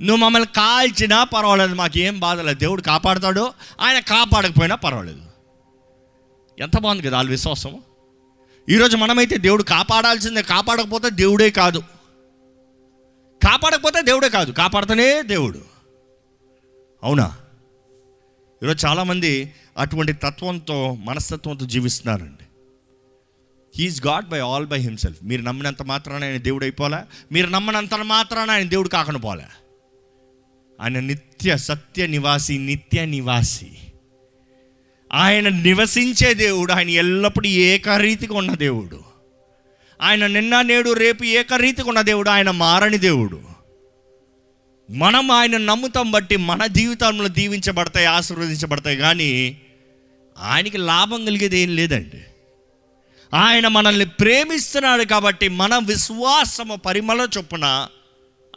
నువ్వు 0.00 0.16
మమ్మల్ని 0.16 0.48
కాల్చినా 0.56 1.24
పర్వాలేదు 1.24 1.74
మాకు 1.74 1.98
ఏం 1.98 2.20
బాధలేదు. 2.20 2.58
దేవుడు 2.58 2.82
కాపాడుతాడు 2.82 3.52
ఆయన 3.80 3.98
కాపాడకపోయినా 3.98 4.74
పర్వాలేదు. 4.74 5.22
ఎంత 6.60 6.80
బాగుంది 6.80 7.02
కదా 7.02 7.16
వాళ్ళ 7.16 7.30
విశ్వాసం. 7.30 7.82
ఈరోజు 8.70 8.96
మనమైతే 8.96 9.36
దేవుడు 9.36 9.62
కాపాడాల్సిందే 9.62 10.42
కాపాడకపోతే 10.42 11.10
దేవుడే 11.10 11.50
కాదు. 11.50 11.78
కాపాడకపోతే 13.42 14.02
దేవుడే 14.02 14.28
కాదు 14.28 14.52
కాపాడుతూనే 14.52 15.22
దేవుడు. 15.22 15.62
అవునా? 17.02 17.36
ఈరోజు 18.62 18.86
చాలామంది 18.86 19.54
అటువంటి 19.78 20.12
తత్వంతో 20.12 20.94
మనస్తత్వంతో 20.94 21.66
జీవిస్తున్నారండి. 21.66 22.44
He is 23.76 24.06
God 24.06 24.28
by 24.28 24.38
all 24.38 24.66
by 24.66 24.78
himself 24.78 25.18
మీరు 25.22 25.42
నమ్మినంత 25.42 25.82
మాత్రాన 25.82 26.24
ఆయన 26.24 26.36
దేవుడు 26.36 26.64
అయిపోలే 26.64 26.98
మీరు 27.32 27.46
నమ్మనంత 27.46 27.94
మాత్రాన 27.94 28.50
ఆయన 28.50 28.68
దేవుడు 28.68 28.88
కాకుండా 28.88 29.20
పోలే 29.20 29.44
ఆయన 30.80 31.00
నిత్య 31.00 31.56
సత్య 31.56 32.06
నివాసి 32.06 32.58
నిత్య 32.58 33.04
నివాసి. 33.04 33.72
ఆయన 35.12 35.48
నివసించే 35.48 36.34
దేవుడు 36.34 36.72
ఆయన 36.72 36.88
ఎల్లప్పుడూ 36.88 37.48
ఏకరీతిగా 37.48 38.38
ఉన్న 38.38 38.54
దేవుడు. 38.54 39.00
ఆయన 40.02 40.26
నిన్న 40.26 40.62
నేడు 40.62 40.92
రేపు 40.92 41.24
ఏకరీతిగా 41.24 41.88
ఉన్న 41.88 42.00
దేవుడు 42.00 42.30
ఆయన 42.30 42.50
మారని 42.50 42.98
దేవుడు. 42.98 43.40
మనం 44.90 45.30
ఆయన 45.30 45.56
నమ్ముతాం 45.56 46.10
బట్టి 46.10 46.36
మన 46.36 46.66
జీవితంలో 46.66 47.28
దీవించబడతాయి 47.28 48.06
ఆశీర్వదించబడతాయి 48.06 48.96
కానీ 48.96 49.56
ఆయనకి 50.38 50.78
లాభం 50.78 51.24
కలిగేది 51.24 51.58
ఏం 51.58 51.76
లేదండి. 51.76 52.24
ఆయన 53.34 53.68
మనల్ని 53.68 54.06
ప్రేమిస్తున్నాడు 54.06 55.04
కాబట్టి 55.04 55.48
మన 55.48 55.78
విశ్వాసము 55.78 56.76
పరిమళ 56.76 57.28
చొప్పున 57.38 57.88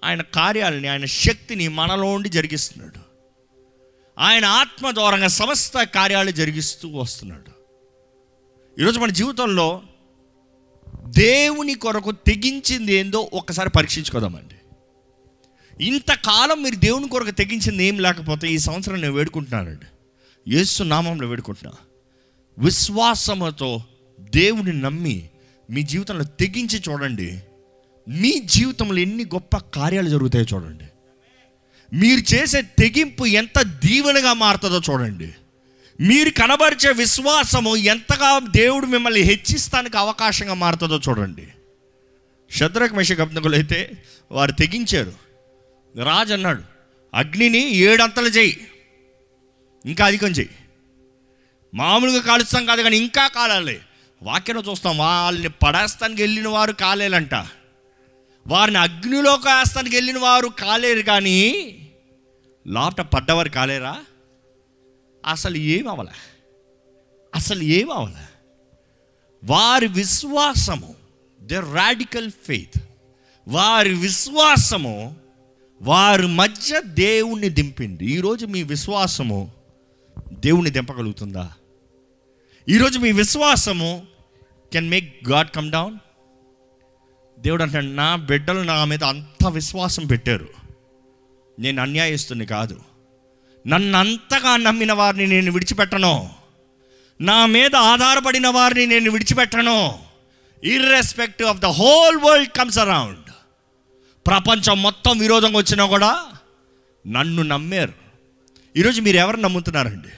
ఆయన 0.04 0.22
కార్యాలని 0.22 0.88
ఆయన 0.88 1.06
శక్తిని 1.06 1.68
మనలో 1.68 2.12
ఉండి 2.12 2.30
జరిగిస్తున్నాడు. 2.30 3.00
ఆయన 4.20 4.46
ఆత్మ 4.46 4.92
ద్వారంగా 4.92 5.28
సమస్త 5.28 5.84
కార్యాలు 5.84 6.32
జరిగిస్తూ 6.32 6.90
వస్తున్నాడు. 6.90 7.60
ఈరోజు 8.82 9.00
మన 9.00 9.10
జీవితంలో 9.10 9.82
దేవుని 11.08 11.76
కొరకు 11.76 12.12
తెగించింది 12.12 12.94
ఏందో 12.94 13.30
ఒక్కసారి 13.34 13.70
పరీక్షించుకోదామండి. 13.70 14.56
ఇంతకాలం 15.86 16.64
మీరు 16.64 16.76
దేవుని 16.76 17.08
కొరకు 17.08 17.32
తెగించింది 17.32 17.84
ఏం 17.84 18.00
లేకపోతే 18.00 18.48
ఈ 18.48 18.58
సంవత్సరం 18.58 19.02
నేను 19.02 19.14
వేడుకుంటున్నానండి. 19.14 19.86
యేసు 20.56 20.84
నామంలో 20.84 21.28
వేడుకుంటున్నా. 21.28 21.74
విశ్వాసముతో 22.58 23.84
దేవుని 24.20 24.74
నమ్మి 24.74 25.30
మీ 25.70 25.84
జీవితంలో 25.84 26.24
తెగించి 26.24 26.84
చూడండి. 26.90 27.44
మీ 28.10 28.40
జీవితంలో 28.40 28.98
ఎన్ని 28.98 29.26
గొప్ప 29.26 29.58
కార్యాలు 29.58 30.10
జరుగుతాయో 30.10 30.46
చూడండి. 30.54 30.84
మీరు 31.96 32.36
చేసే 32.36 32.62
తెగింపు 32.62 33.26
ఎంత 33.26 33.62
దీవెనగా 33.62 34.34
మారుతుందో 34.34 34.82
చూడండి. 34.90 35.34
మీరు 36.02 36.30
కనబరిచే 36.30 36.92
విశ్వాసము 36.92 37.76
ఎంతగా 37.76 38.40
దేవుడు 38.40 38.86
మిమ్మల్ని 38.86 39.20
హెచ్చిస్తానికి 39.20 39.98
అవకాశంగా 39.98 40.54
మారుతుందో 40.54 41.00
చూడండి. 41.10 41.48
శత్రుఘ్ 42.52 42.94
మెషక్ 42.94 43.22
అయితే 43.22 44.04
వారు 44.32 44.52
తెగించారు. 44.52 45.14
రాజు 46.04 46.34
అన్నాడు 46.34 46.64
అగ్నిని 47.14 47.72
ఏడంతలు 47.72 48.28
చేయి 48.28 48.68
ఇంకా 49.86 50.06
అధికం 50.06 50.28
చేయి. 50.28 50.50
మామూలుగా 51.74 52.22
కాలుస్తాం 52.22 52.66
కాదు 52.66 52.82
కానీ 52.82 52.98
ఇంకా 52.98 53.28
కాలాలి. 53.28 53.80
వాక్యంలో 54.24 54.72
చూస్తాం 54.72 54.98
వాళ్ళని 54.98 55.50
పడేస్తానికి 55.50 56.22
వెళ్ళిన 56.22 56.48
వారు 56.48 56.72
కాలేలంట. 56.72 57.34
వారిని 58.50 58.78
అగ్నిలోక 58.78 59.48
ఆస్థానికి 59.48 59.96
వెళ్ళిన 59.96 60.18
వారు 60.18 60.48
కాలేరు 60.48 61.02
కానీ 61.02 61.76
లోపట 62.68 63.02
పడ్డవారు 63.02 63.50
కాలేరా? 63.50 64.00
అసలు 65.26 65.58
ఏం 65.58 66.08
అసలు 67.36 67.64
ఏం 67.64 67.92
వారి 69.44 69.88
విశ్వాసము 69.88 70.96
ద 71.42 71.54
రాడికల్ 71.54 72.32
ఫెయిత్. 72.32 72.82
వారి 73.48 73.94
విశ్వాసము 73.94 75.16
వారి 75.82 76.28
మధ్య 76.28 76.82
దేవుణ్ణి 76.86 77.50
దింపింది. 77.50 78.06
ఈరోజు 78.06 78.46
మీ 78.46 78.64
విశ్వాసము 78.64 79.52
దేవుణ్ణి 80.34 80.70
దింపగలుగుతుందా? 80.70 81.54
ఈరోజు 82.70 83.00
మీ 83.00 83.12
విశ్వాసము 83.12 84.08
can 84.74 84.90
make 84.90 85.30
God 85.30 85.50
come 85.50 85.72
down 85.72 85.98
దేవుడు 87.40 87.64
అంటాడు 87.64 87.86
నా 87.86 88.16
బిడ్డలు 88.16 88.60
నా 88.60 88.86
మీద 88.86 89.04
అంత 89.04 89.48
విశ్వాసం 89.48 90.06
పెట్టారు. 90.06 90.50
నేను 91.60 91.82
అన్యాయస్తుని 91.82 92.46
కాదు. 92.46 92.80
నన్ను 93.68 93.98
అంతగా 93.98 94.58
నమ్మిన 94.58 94.94
వారిని 94.94 95.28
నేను 95.28 95.52
విడిచిపెట్టను. 95.52 96.30
నా 97.22 97.46
మీద 97.46 97.76
ఆధారపడిన 97.76 98.48
వారిని 98.48 98.86
నేను 98.86 99.12
విడిచిపెట్టను. 99.12 100.00
Irrespective 100.64 101.44
of 101.44 101.60
the 101.60 101.66
whole 101.66 102.18
world 102.18 102.52
comes 102.52 102.80
around 102.80 103.32
ప్రపంచం 104.28 104.82
మొత్తం 104.82 105.20
విరోధంగా 105.20 105.58
వచ్చినా 105.58 105.86
కూడా 105.86 106.26
నన్ను 107.08 107.44
నమ్మారు. 107.44 107.94
ఈరోజు 108.78 109.02
మీరు 109.02 109.18
ఎవరు 109.18 109.38
నమ్ముతున్నారండి? 109.38 110.10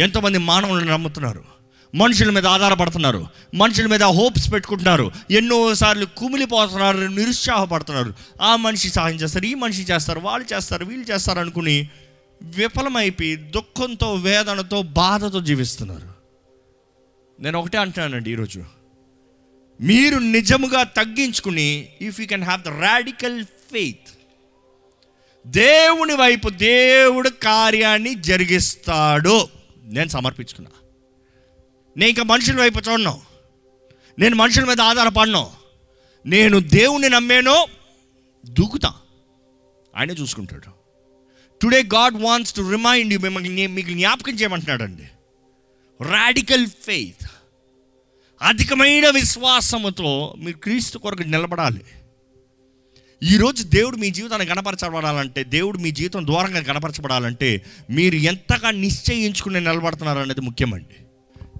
ఎంతోమంది 0.00 0.38
మానవులను 0.38 0.92
నమ్ముతున్నారు. 0.92 1.59
మనుషుల 1.94 2.30
మీద 2.30 2.46
ఆధారపడుతున్నారు. 2.46 3.26
మనుషుల 3.54 3.86
మీద 3.86 4.02
హోప్స్ 4.02 4.52
పెట్టుకుంటున్నారు. 4.52 5.12
ఎన్నోసార్లు 5.30 6.06
కుమిలిపోతున్నారు 6.06 6.98
నిరుత్సాహపడుతున్నారు. 6.98 8.14
ఆ 8.42 8.56
మనిషి 8.56 8.88
సహాయం 8.88 9.16
చేస్తారు 9.16 9.44
ఈ 9.44 9.54
మనిషి 9.54 9.82
చేస్తారు 9.82 10.20
వాళ్ళు 10.20 10.54
చేస్తారు 10.54 10.84
వీళ్ళు 10.84 11.06
చేస్తారు 11.12 11.38
అనుకుని 11.38 11.88
విఫలమైపోయి 12.42 13.36
దుఃఖంతో 13.36 14.14
వేదనతో 14.14 14.82
బాధతో 14.82 15.40
జీవిస్తున్నారు. 15.40 16.10
నేను 17.40 17.58
ఒకటే 17.58 17.78
అంటున్నానండి 17.78 18.32
ఈరోజు. 18.32 18.64
మీరు 19.80 20.18
నిజముగా 20.18 20.82
తగ్గించుకుని 20.82 21.88
if 22.00 22.20
you 22.20 22.26
can 22.26 22.44
have 22.44 22.62
the 22.62 22.68
radical 22.68 23.44
faith 23.44 24.08
దేవుని 25.46 26.14
వైపు 26.14 26.48
దేవుడు 26.48 27.28
కార్యాన్ని 27.28 28.14
జరిగిస్తాడు. 28.14 29.48
నేను 29.84 30.08
సమర్పించుకున్నా. 30.08 30.70
నేను 31.96 32.08
ఇంకా 32.08 32.22
మనుషుల 32.22 32.60
వైపు 32.60 32.90
చూడను. 32.90 33.20
నేను 34.18 34.36
మనుషుల 34.36 34.64
మీద 34.64 34.80
ఆధారపడను. 34.80 35.50
నేను 36.26 36.60
దేవుని 36.60 37.08
నమ్మాను 37.08 37.66
దూకుతా. 38.46 38.94
ఆయనే 39.96 40.14
చూసుకుంటాడు. 40.14 40.80
Today 41.62 41.82
God 41.82 42.14
wants 42.14 42.54
to 42.54 42.70
remind 42.70 43.12
you 43.12 43.18
మిమ్మల్ని 43.18 43.66
మీకు 43.66 43.88
జ్ఞాపకం 43.88 44.32
చేయమంటున్నాడండి. 44.34 45.02
రాడికల్ 46.04 46.66
ఫెయిత్ 46.66 47.30
అధికమైన 48.42 49.10
విశ్వాసముతో 49.10 50.34
మీరు 50.38 50.56
క్రీస్తు 50.56 50.98
కొరకు 50.98 51.22
నిలబడాలి. 51.22 51.80
ఈరోజు 53.22 53.62
దేవుడు 53.62 53.96
మీ 53.96 54.10
జీవితాన్ని 54.10 54.48
గణపరచబడాలంటే 54.48 55.44
దేవుడు 55.44 55.78
మీ 55.78 55.90
జీవితం 55.90 56.26
దూరంగా 56.26 56.58
గణపరచబడాలంటే 56.58 57.66
మీరు 57.90 58.14
ఎంతగా 58.14 58.70
నిశ్చయించుకుని 58.70 59.60
నిలబడుతున్నారు 59.60 60.18
అనేది 60.18 60.40
ముఖ్యమండి. 60.40 61.09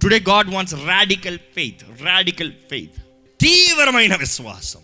Today 0.02 0.18
God 0.28 0.50
wants 0.54 0.74
radical 0.74 1.38
faith 1.54 2.02
radical 2.02 2.52
faith 2.70 3.00
తీవ్రమైన 3.40 4.16
విశ్వాసం. 4.16 4.80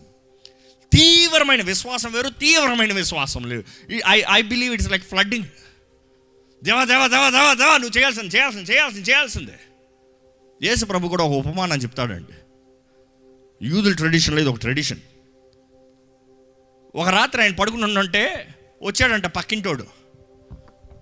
తీవ్రమైన 0.93 1.63
విశ్వాసం 1.63 2.13
వేరు 2.13 2.29
తీవ్రమైన 2.29 2.93
విశ్వాసం 2.93 3.43
లేదు. 3.49 3.65
I 4.07 4.23
I 4.31 4.43
believe 4.43 4.75
it's 4.75 4.91
like 4.91 5.05
flooding 5.05 5.45
దేవా 6.65 6.85
దేవా 6.85 7.07
దేవా 7.07 7.31
దేవా 7.31 7.55
దేవా 7.55 7.77
నువ్వు 7.77 7.99
చేయాల్సింది 7.99 8.37
చేయాల్సింది 8.37 8.73
చేయాల్సింది 8.73 9.11
చేయాల్సిందే. 9.11 9.59
యేసు 10.63 10.85
ప్రభు 10.85 11.09
కూడా 11.09 11.25
ఒక 11.25 11.33
ఉపమానం 11.33 11.79
చెప్తాడండి. 11.79 12.33
యూదుల 13.63 13.95
ట్రెడిషన్లో 13.95 14.41
ఇది 14.41 14.51
ఒక 14.51 14.59
ట్రెడిషన్ 14.59 15.01
ఒక 16.95 17.09
రాత్రి 17.09 17.43
ఆయన 17.43 17.55
పడుకుని 17.55 17.99
ఉంటే 17.99 18.55
వచ్చాడంట 18.83 19.27
పక్కింటోడు. 19.27 19.87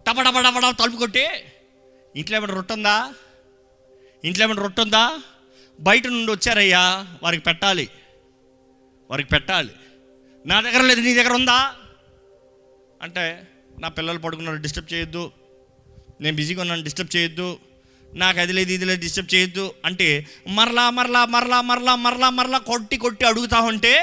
టప 0.07 0.21
టప 0.21 0.41
టప 0.41 0.77
తలుపు 0.81 0.97
కొట్టి 0.97 1.27
ఇంట్లో 2.17 2.37
ఏమైనా 2.37 2.55
రొట్టుందా 2.55 2.97
ఉందా? 2.97 3.15
ఇంట్లో 4.25 4.45
ఏమైనా 4.45 4.63
రొట్టె 4.63 4.83
ఉందా? 4.83 5.21
బయట 5.81 6.07
నుండి 6.07 6.33
వచ్చారయ్యా 6.33 7.07
వారికి 7.23 7.43
పెట్టాలి. 7.43 7.89
వారికి 9.11 9.29
పెట్టాలి. 9.29 9.71
నా 10.47 10.61
దగ్గర 10.61 10.81
లేదు 10.81 11.01
నీ 11.01 11.15
దగ్గర 11.15 11.33
ఉందా? 11.33 11.75
అంటే 13.03 13.43
నా 13.79 13.89
పిల్లలు 13.89 14.19
పడుకున్నారు 14.19 14.57
డిస్టర్బ్ 14.57 14.93
చేయొద్దు. 14.93 15.33
నేను 16.21 16.37
బిజీగా 16.37 16.61
ఉన్నాను 16.61 16.83
డిస్టర్బ్ 16.83 17.17
చేయొద్దు. 17.17 17.59
నాకు 18.15 18.41
అది 18.41 18.53
లేదు 18.53 18.73
ఇది 18.73 18.85
లేదు 18.85 19.01
డిస్టర్బ్ 19.01 19.35
చేయొద్దు. 19.35 19.75
అంటే 19.85 20.27
మరలా 20.49 20.91
మరలా 20.91 21.25
మరలా 21.25 21.61
మరలా 21.61 21.97
మరలా 21.97 22.31
మరలా 22.31 22.59
కొట్టి 22.59 22.97
కొట్టి 22.97 23.25
అడుగుతా 23.25 23.61
ఉంటే 23.61 23.95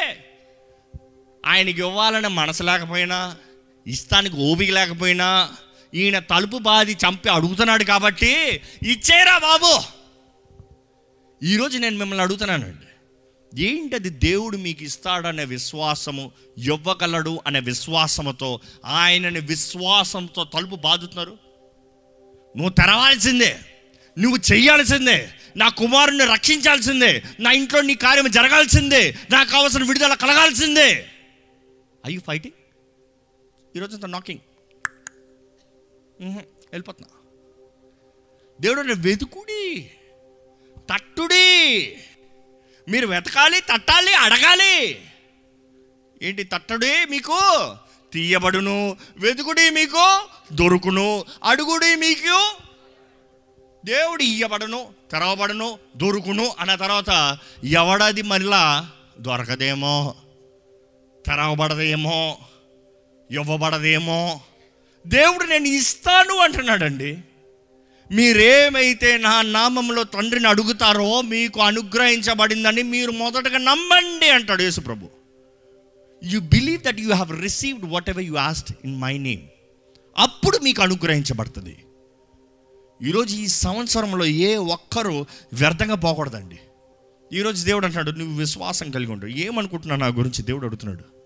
ఆయనకి 1.46 1.82
ఇవ్వాలని 1.82 2.28
మనసు 2.28 2.64
లేకపోయినా 2.64 3.36
ఇస్తానికి 3.88 4.36
ఓపిక 4.36 4.72
లేకపోయినా 4.72 5.54
ఈయన 5.94 6.20
తలుపు 6.20 6.58
బాది 6.58 6.98
చంపి 7.08 7.30
అడుగుతున్నాడు 7.30 7.84
కాబట్టి 7.84 8.62
ఇచ్చేరా 8.84 9.38
బాబు! 9.38 10.01
ఈరోజు 11.44 11.78
నేను 11.78 11.98
మిమ్మల్ని 11.98 12.24
అడుగుతున్నానండి. 12.24 12.88
ఏంటది 13.62 14.10
దేవుడు 14.10 14.58
మీకు 14.58 14.84
ఇస్తాడనే 14.84 15.46
విశ్వాసము 15.46 16.32
ఇవ్వగలడు 16.58 17.40
అనే 17.48 17.60
విశ్వాసముతో 17.60 18.60
ఆయనని 18.86 19.40
విశ్వాసంతో 19.40 20.44
తలుపు 20.44 20.76
బాదుతున్నారు? 20.76 21.38
నువ్వు 22.58 22.70
తెరవాల్సిందే 22.70 23.60
నువ్వు 24.18 24.38
చేయాల్సిందే 24.54 25.32
నా 25.58 25.70
కుమారుని 25.70 26.26
రక్షించాల్సిందే 26.26 27.24
నా 27.40 27.52
ఇంట్లో 27.52 27.82
నీ 27.82 27.96
కార్యం 27.96 28.32
జరగాల్సిందే 28.32 29.16
నాకు 29.32 29.50
కావాల్సిన 29.52 29.84
విడుదల 29.84 30.14
కలగాల్సిందే. 30.14 31.08
ఐ 32.06 32.14
యు 32.14 32.22
ఫైటింగ్ 32.28 32.58
ఈరోజు 33.76 33.96
అంత 33.96 34.06
నాకింగ్ 34.06 34.40
వెళ్ళిపోతున్నా. 36.22 37.18
దేవుడు 38.62 38.80
అంటే 38.80 38.94
వెతుకుడి. 38.94 39.92
తట్టుడి. 40.92 41.78
మీరు 42.88 43.08
వెతకాలి 43.08 43.62
తట్టాలి 43.62 44.14
అడగాలి. 44.14 45.02
ఏంటి 46.22 46.44
తట్టడే 46.44 47.06
మీకు? 47.06 47.40
తీయబడును 48.14 48.98
వెతుకుడి 49.18 49.70
మీకు 49.70 50.28
దొరుకును 50.54 51.26
అడుగుడి 51.44 51.96
మీకు. 51.96 52.58
దేవుడు 53.86 54.24
ఇయ్యబడను 54.24 54.88
తెరవబడను 55.12 55.80
దొరుకును 55.98 56.56
అన్న 56.60 56.76
తర్వాత 56.76 57.38
ఎవడది 57.64 58.22
మరలా 58.22 58.92
దొరకదేమో? 59.20 60.16
తెరవబడదేమో? 61.26 62.38
ఇవ్వబడదేమో? 63.32 64.42
దేవుడు 65.08 65.44
నేను 65.44 65.68
ఇస్తాను 65.68 66.38
అంటున్నాడండి. 66.38 67.18
మీరేమైతే 68.12 69.18
నా 69.18 69.42
నామంలో 69.42 70.04
తండ్రిని 70.04 70.48
అడుగుతారో 70.48 71.22
మీకు 71.22 71.60
అనుగ్రహించబడిందని 71.60 72.84
మీరు 72.84 73.12
మొదటగా 73.12 73.58
నమ్మండి 73.58 74.30
అంటాడు 74.30 74.62
యేసుప్రభు. 74.62 75.10
You 76.24 76.40
believe 76.40 76.82
that 76.82 77.00
you 77.00 77.14
have 77.14 77.42
received 77.42 77.86
whatever 78.10 78.24
you 78.24 78.34
asked 78.34 78.74
in 78.86 79.02
my 79.02 79.18
name 79.18 79.42
అప్పుడు 80.18 80.58
మీకు 80.58 80.82
అనుగ్రహించబడుతుంది. 80.82 81.78
ఈరోజు 83.04 83.36
ఈ 83.36 83.48
సంవత్సరంలో 83.48 84.26
ఏ 84.26 84.56
ఒక్కరూ 84.56 85.26
వ్యర్థంగా 85.54 85.96
పోకూడదండి. 85.96 86.60
ఈరోజు 87.34 87.66
దేవుడు 87.66 87.86
అంటున్నాడు 87.86 88.18
నువ్వు 88.18 88.40
విశ్వాసం 88.40 88.92
కలిగి 88.92 89.12
ఉంటావు 89.12 89.32
ఏమనుకుంటున్నావు 89.32 90.00
నా 90.00 90.08
గురించి? 90.08 90.42
దేవుడు 90.44 90.66
అడుగుతున్నాడు. 90.66 91.21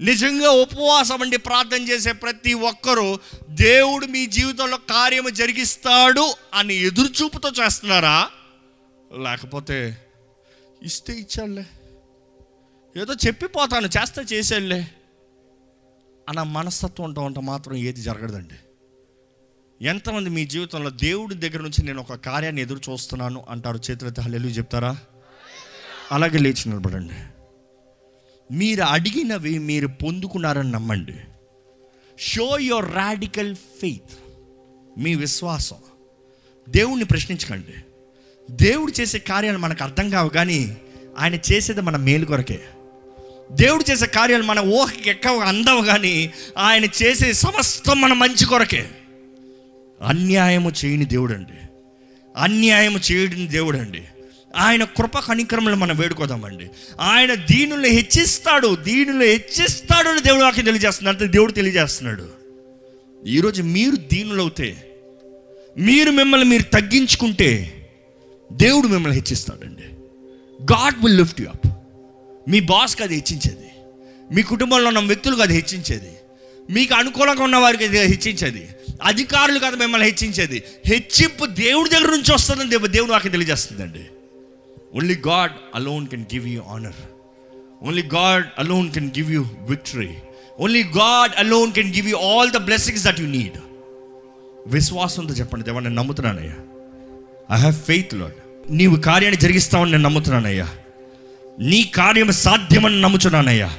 నిజంగా 0.00 0.50
ఉపవాసం 0.50 1.22
అండి 1.22 1.36
ప్రార్థన 1.36 1.82
చేసే 1.82 2.12
ప్రతి 2.12 2.54
ఒక్కరూ 2.54 3.18
దేవుడు 3.48 4.06
మీ 4.06 4.26
జీవితంలో 4.26 4.76
కార్యము 4.76 5.28
జరిగిస్తాడు 5.28 6.34
అని 6.54 6.74
ఎదురుచూపుతో 6.74 7.50
చేస్తున్నారా? 7.64 8.30
లేకపోతే 9.20 9.98
ఇస్తే 10.82 11.12
ఇచ్చాడులే. 11.12 11.66
ఏదో 12.96 13.14
చెప్పిపోతాను 13.26 13.86
చేస్తే 13.86 14.22
చేసేళ్ళే 14.22 14.88
అన్న 16.28 16.42
మనస్తత్వం 16.42 17.06
ఉంటా 17.06 17.20
ఉంటే 17.20 17.40
మాత్రం 17.40 17.74
ఏది 17.74 18.00
జరగదండి. 18.00 18.54
ఎంతమంది 19.86 20.30
మీ 20.30 20.44
జీవితంలో 20.44 20.90
దేవుడి 20.90 21.34
దగ్గర 21.34 21.62
నుంచి 21.62 21.82
నేను 21.82 22.00
ఒక 22.00 22.14
కార్యాన్ని 22.14 22.62
ఎదురు 22.62 22.80
చూస్తున్నాను 22.90 23.44
అంటారు 23.48 23.80
చేతులైతే 23.90 24.22
హల్లెలు 24.22 24.46
చెప్తారా? 24.46 24.96
అలాగే 26.12 26.38
లేచి 26.38 26.68
నిలబడండి. 26.68 27.14
మీరు 28.52 28.82
అడిగినవి 28.82 29.58
మీరు 29.58 29.86
పొందుకున్నారని 29.86 30.70
నమ్మండి. 30.70 31.14
షో 32.18 32.58
యువర్ 32.58 32.94
రాడికల్ 32.94 33.54
ఫెయిత్ 33.54 34.18
మీ 34.98 35.14
విశ్వాసం. 35.14 35.76
దేవుణ్ణి 36.68 37.04
ప్రశ్నించకండి. 37.04 37.74
దేవుడు 38.50 38.92
చేసే 39.00 39.18
కార్యాలు 39.18 39.58
మనకు 39.58 39.84
అర్థం 39.84 40.10
కావు 40.10 40.28
కానీ 40.28 40.76
ఆయన 41.18 41.34
చేసేది 41.34 41.80
మన 41.80 41.96
మేలు 41.96 42.24
కొరకే. 42.24 42.60
దేవుడు 43.52 43.84
చేసే 43.90 44.06
కార్యాలు 44.06 44.42
మన 44.42 44.58
ఊహకి 44.58 45.10
ఎక్కవ 45.10 45.38
అందవు 45.38 45.82
కానీ 45.82 46.32
ఆయన 46.58 46.84
చేసే 46.84 47.32
సమస్తం 47.32 48.00
మన 48.00 48.12
మంచి 48.12 48.46
కొరకే. 48.46 48.90
అన్యాయము 50.02 50.72
చేయని 50.84 51.04
దేవుడు 51.04 51.32
అండి 51.32 51.68
అన్యాయము 52.36 52.98
చేయని 53.12 53.46
దేవుడు 53.46 53.78
అండి 53.78 54.04
ఆయన 54.54 54.84
కృప 54.84 55.18
కనికరములు 55.18 55.76
మనం 55.76 55.96
వేడుకోదామండి. 55.96 56.70
ఆయన 57.00 57.34
దీనులు 57.34 57.86
హెచ్చిస్తాడు 57.86 58.74
దీనులు 58.74 59.24
హెచ్చిస్తాడు 59.24 60.08
అని 60.08 60.22
దేవుడు 60.22 60.42
వాక్యం 60.42 60.64
తెలియజేస్తున్నాడు. 60.64 61.16
అంటే 61.16 61.32
దేవుడు 61.32 61.52
తెలియజేస్తున్నాడు. 61.52 62.28
ఈరోజు 63.26 63.62
మీరు 63.62 63.96
దీనులవుతే 63.96 64.90
మీరు 65.78 66.10
మిమ్మల్ని 66.10 66.46
మీరు 66.46 66.62
తగ్గించుకుంటే 66.62 67.80
దేవుడు 68.52 68.88
మిమ్మల్ని 68.88 69.18
హెచ్చిస్తాడండి. 69.18 69.82
God 70.72 71.04
will 71.04 71.18
lift 71.18 71.40
you 71.40 71.46
up. 71.48 71.66
మీ 72.50 72.60
బాస్కి 72.60 73.02
అది 73.02 73.14
హెచ్చించేది. 73.14 73.66
మీ 74.34 74.42
కుటుంబంలో 74.42 74.88
ఉన్న 74.88 74.98
వ్యక్తులకు 74.98 75.42
అది 75.42 75.54
హెచ్చించేది. 75.54 76.12
మీకు 76.70 76.94
అనుకూలంగా 76.94 77.44
ఉన్న 77.44 77.56
వారికి 77.56 77.84
అది 77.84 77.98
హెచ్చించేది. 77.98 78.68
అధికారులు 79.02 79.58
కదా 79.58 79.70
మిమ్మల్ని 79.70 80.08
హెచ్చించేది. 80.08 80.62
హెచ్చింపు 80.86 81.46
దేవుడి 81.46 81.90
దగ్గర 81.90 82.10
నుంచి 82.10 82.34
వస్తుందని 82.34 82.88
దేవుడు 82.88 83.12
వాకి 83.12 83.28
తెలియజేస్తుందండి. 83.28 84.00
Only 84.96 85.14
God 85.14 85.52
alone 85.74 86.06
can 86.06 86.24
give 86.34 86.48
you 86.48 86.62
honour 86.62 87.00
only 87.82 88.02
God 88.02 88.44
alone 88.58 88.90
can 88.90 89.10
give 89.18 89.32
you 89.32 89.46
victory 89.68 90.10
only 90.58 90.82
God 90.82 91.32
alone 91.38 91.72
can 91.72 91.94
give 91.94 92.08
you 92.08 92.16
all 92.16 92.50
the 92.50 92.56
blessings 92.56 93.04
that 93.04 93.20
you 93.20 93.26
need 93.26 93.58
విశ్వాసంతో 94.66 95.34
చెప్పండి 95.34 95.64
దేవా 95.64 95.80
నేను 95.80 95.94
నమ్ముతున్నానయ్యా. 95.94 96.54
ఐ 97.56 97.58
హ్యావ్ 97.58 97.74
ఫెయిత్ 97.74 98.14
లాడ్ 98.14 98.32
నీవు 98.70 98.96
కార్యాన్ని 98.96 99.40
జరిగిస్తావని 99.40 99.90
నేను 99.90 100.02
నమ్ముతున్నానయ్యా. 100.02 100.68
నీ 101.60 101.82
కార్యం 101.84 102.32
సాధ్యమని 102.32 103.00
నమ్ముతున్నానయ్యా. 103.00 103.70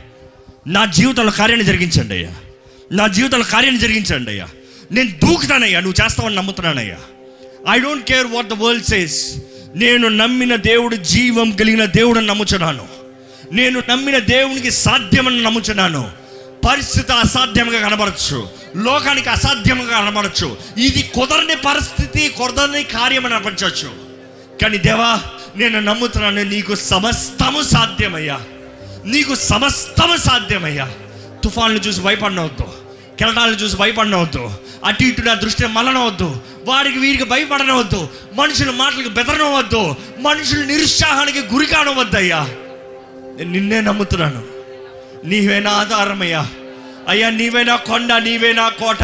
నా 0.67 0.86
జీవితంలో 0.86 1.32
కార్యాన్ని 1.32 1.65
జరిగించండి 1.65 2.13
అయ్యా. 2.13 2.36
నా 2.91 3.08
జీవితంలో 3.08 3.45
కార్యాన్ని 3.45 3.82
జరిగించండి 3.82 4.32
అయ్యా. 4.32 4.47
నేను 4.91 5.10
దూకుతానయ్యా 5.10 5.80
నువ్వు 5.80 6.06
చేస్తావని 6.06 6.36
నమ్ముతున్నానయ్యా. 6.36 6.97
I 7.69 7.80
don't 7.80 8.06
care 8.06 8.28
what 8.28 8.47
the 8.47 8.54
world 8.54 8.86
says 8.86 9.41
నేను 9.76 10.08
నమ్మిన 10.08 10.56
దేవుడు 10.56 10.96
జీవం 10.96 11.52
కలిగిన 11.52 11.86
దేవుడని 11.86 12.28
నమ్ముచున్నాను. 12.28 12.88
నేను 13.52 13.84
నమ్మిన 13.90 14.18
దేవునికి 14.18 14.72
సాధ్యమని 14.72 15.44
నమ్ముచున్నాను. 15.44 16.12
పరిస్థితి 16.70 17.14
అసాధ్యంగా 17.14 17.80
కనబడచ్చు. 17.80 18.50
లోకానికి 18.76 19.30
అసాధ్యంగా 19.30 20.00
కనబడచ్చు. 20.00 20.58
ఇది 20.78 21.02
కుదరని 21.02 21.56
పరిస్థితి 21.56 22.30
కుదరని 22.30 22.84
కార్యం 22.84 23.26
అని 23.26 23.36
అనిపించవచ్చు. 23.36 23.92
కానీ 24.62 24.78
దేవా 24.78 25.20
నేను 25.56 25.80
నమ్ముతున్నాను 25.80 26.44
నీకు 26.44 26.76
సమస్తము 26.76 27.64
సాధ్యమయ్యా. 27.64 28.42
నీకు 29.06 29.36
సమస్తము 29.36 30.18
సాధ్యమయ్యా. 30.18 30.92
తుఫాన్లు 31.44 31.80
చూసి 31.80 32.02
భయపడినవద్దు. 32.02 32.64
కెరటాలను 33.20 33.56
చూసి 33.56 33.78
భయపడినవద్దు. 33.78 34.52
అటు 34.86 35.04
ఇటు 35.04 35.22
నా 35.22 35.34
దృష్టి 35.34 35.68
మలనవద్దు 35.68 36.42
వారికి 36.65 36.99
వీరికి 36.99 37.23
భయపడనవద్దు. 37.23 38.10
మనుషుల 38.34 38.71
మాటలకు 38.71 39.10
బెదరనవద్దు. 39.10 39.95
మనుషుల 40.19 40.63
నిరుత్సాహానికి 40.65 41.39
గురి 41.39 41.65
కానవద్దయ్యా 41.65 42.47
నేను 43.38 43.51
నిన్నే 43.51 43.82
నమ్ముతున్నాను. 43.82 44.43
నీవే 45.25 45.60
నా 45.60 45.71
ఆధారమయ్యా. 45.71 46.47
అయ్యా 47.08 47.30
నీవేనా 47.30 47.75
కొండ 47.75 48.13
నీవేనా 48.13 48.69
కోట. 48.69 49.04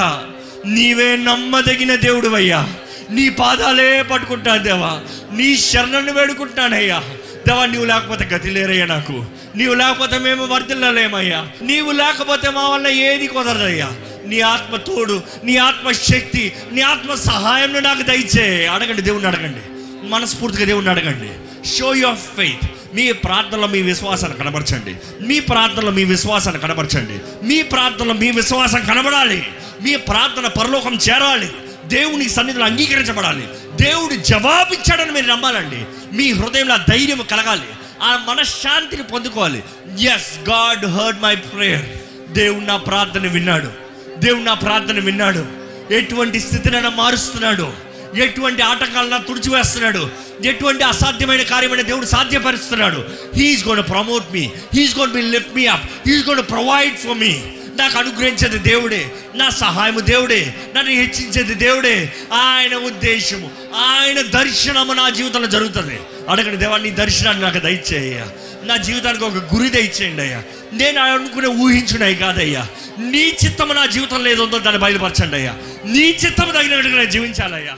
నీవే 0.66 1.16
నమ్మదగిన 1.16 1.96
దేవుడు 1.96 2.28
అయ్యా 2.28 2.68
నీ 3.10 3.30
పాదాలే 3.30 4.02
పట్టుకుంటాను 4.02 4.64
దేవా. 4.64 5.02
నీ 5.34 5.58
శరణను 5.58 6.14
వేడుకుంటానయ్యా 6.14 7.04
దేవా 7.48 7.66
నీవు 7.66 7.86
లేకపోతే 7.86 8.26
గతి 8.26 8.50
లేరయ్యా 8.50 8.86
నాకు. 8.86 9.26
నీవు 9.56 9.74
లేకపోతే 9.74 10.18
మేము 10.18 10.46
వర్ధిల్లలేమయ్యా. 10.46 11.48
నీవు 11.62 11.92
లేకపోతే 11.92 12.50
మా 12.50 12.68
వల్ల 12.68 12.88
ఏది 12.88 13.28
కుదరదయ్యా. 13.28 13.92
నీ 14.26 14.40
ఆత్మ 14.40 14.76
తోడు 14.76 15.24
నీ 15.44 15.58
ఆత్మ 15.58 15.92
శక్తి 15.92 16.54
నీ 16.72 16.82
ఆత్మ 16.82 17.14
సహాయం 17.14 17.74
నాకు 17.74 18.02
దయచే. 18.02 18.68
అడగండి 18.68 19.02
దేవుణ్ణి 19.02 19.28
అడగండి. 19.28 19.60
మనస్ఫూర్తిగా 20.10 20.66
దేవుణ్ణి 20.66 20.92
అడగండి. 20.92 21.30
షో 21.68 21.96
యువర్ 21.96 22.16
ఫెయిత్ 22.16 22.72
మీ 22.96 23.12
ప్రార్థనలో 23.12 23.68
మీ 23.68 23.82
విశ్వాసాన్ని 23.82 24.38
కనబరచండి. 24.38 24.96
మీ 25.28 25.40
ప్రార్థనలో 25.40 25.92
మీ 25.92 26.04
విశ్వాసాన్ని 26.04 26.62
కనబరచండి. 26.62 27.46
మీ 27.46 27.62
ప్రార్థనలో 27.62 28.14
మీ 28.14 28.32
విశ్వాసం 28.32 28.86
కనబడాలి. 28.86 29.48
మీ 29.82 29.96
ప్రార్థన 29.96 30.48
పరలోకం 30.48 30.96
చేరాలి. 30.96 31.52
దేవుని 31.86 32.30
సన్నిధిలో 32.30 32.66
అంగీకరించబడాలి. 32.66 33.48
దేవుడు 33.82 34.14
జవాబిచ్చాడని 34.14 35.12
మీరు 35.12 35.26
నమ్మాలండి. 35.26 35.86
మీ 36.16 36.32
హృదయంలో 36.32 36.78
ధైర్యం 36.78 37.22
కలగాలి. 37.32 37.68
ఆ 38.04 38.26
మనశ్శాంతిని 38.28 39.04
పొందుకోవాలి. 39.04 39.64
Yes 40.00 40.50
God 40.50 40.86
heard 40.86 41.22
my 41.22 41.36
prayer 41.36 41.86
దేవుడు 42.34 42.66
నా 42.66 42.78
ప్రార్థన 42.78 43.28
విన్నాడు. 43.28 43.81
దేవుడు 44.20 44.44
నా 44.44 44.54
ప్రార్థన 44.54 45.00
విన్నాడు. 45.00 45.46
ఎటువంటి 45.94 46.40
స్థితినైనా 46.40 46.90
మారుస్తున్నాడు. 46.90 47.74
ఎటువంటి 48.18 48.62
ఆటంకాలను 48.62 49.28
తుడిచివేస్తున్నాడు. 49.28 50.10
ఎటువంటి 50.46 50.84
అసాధ్యమైన 50.84 51.42
కార్యమైన 51.42 51.82
దేవుడు 51.82 52.06
సాధ్యపరుస్తున్నాడు. 52.06 53.04
He's 53.36 53.68
gonna 53.68 53.84
promote 53.84 54.34
me 54.34 54.52
he's 54.74 54.98
gonna 54.98 55.12
be 55.12 55.22
lift 55.22 55.56
me 55.56 55.66
up 55.66 56.10
he's 56.10 56.28
gonna 56.28 56.42
provide 56.42 56.98
for 56.98 57.18
me 57.18 57.44
నాకు 57.76 57.98
అనుగ్రహించేది 57.98 58.58
దేవుడే. 58.58 59.12
నా 59.36 59.50
సహాయము 59.50 60.00
దేవుడే. 60.00 60.54
నన్ను 60.76 60.92
హెచ్చించేది 60.92 61.54
దేవుడే. 61.54 62.14
ఆయన 62.34 62.76
ఉద్దేశము. 62.76 63.52
ఆయన 63.76 64.22
దర్శనము 64.22 64.94
నా 64.94 65.10
జీవితంలో 65.10 65.48
జరుగుతుంది. 65.48 66.00
అడగండి 66.30 66.58
దేవా 66.58 66.78
నీ 66.78 66.90
దర్శనాన్ని 66.90 67.44
నాకు 67.44 67.60
దయచేయ్యా. 67.60 68.28
నా 68.64 68.78
జీవితానికి 68.78 69.24
ఒక 69.24 69.56
గురి 69.56 69.70
దయచేయండి 69.70 70.22
అయ్యా. 70.22 70.44
నేను 70.74 71.00
అనుకునే 71.00 71.48
ఊహించున్నాయి 71.48 72.16
కాదయ్యా. 72.16 72.68
నీ 73.00 73.34
చిత్తము 73.46 73.74
నా 73.74 73.86
జీవితంలో 73.86 74.32
ఏదో 74.32 74.44
ఉందో 74.44 74.60
దాన్ని 74.60 74.82
బయలుపరచండి 74.82 75.36
అయ్యా. 75.36 75.54
నీ 75.86 76.18
చిత్తము 76.26 76.52
తగినట్టుగా 76.52 76.98
నేను 76.98 77.10
జీవించాలయ్యా. 77.10 77.74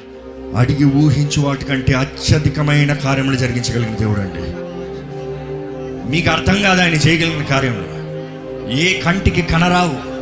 అడిగి 0.59 0.85
ఊహించు 0.85 1.41
వాటికంటే 1.41 1.93
అత్యధికమైన 1.93 2.93
కార్యములు 2.93 3.35
జరిగించగలిగిన 3.35 3.95
దేవుడు 3.95 4.19
అండి 4.19 4.63
మీకు 6.11 6.29
అర్థం 6.29 6.61
కాదు 6.61 6.81
ఆయన 6.81 6.93
చేయగలిగిన 6.93 7.43
కార్యములు. 7.43 7.93
ఏ 8.71 9.01
కంటికి 9.01 9.41
కనరావు 9.41 10.13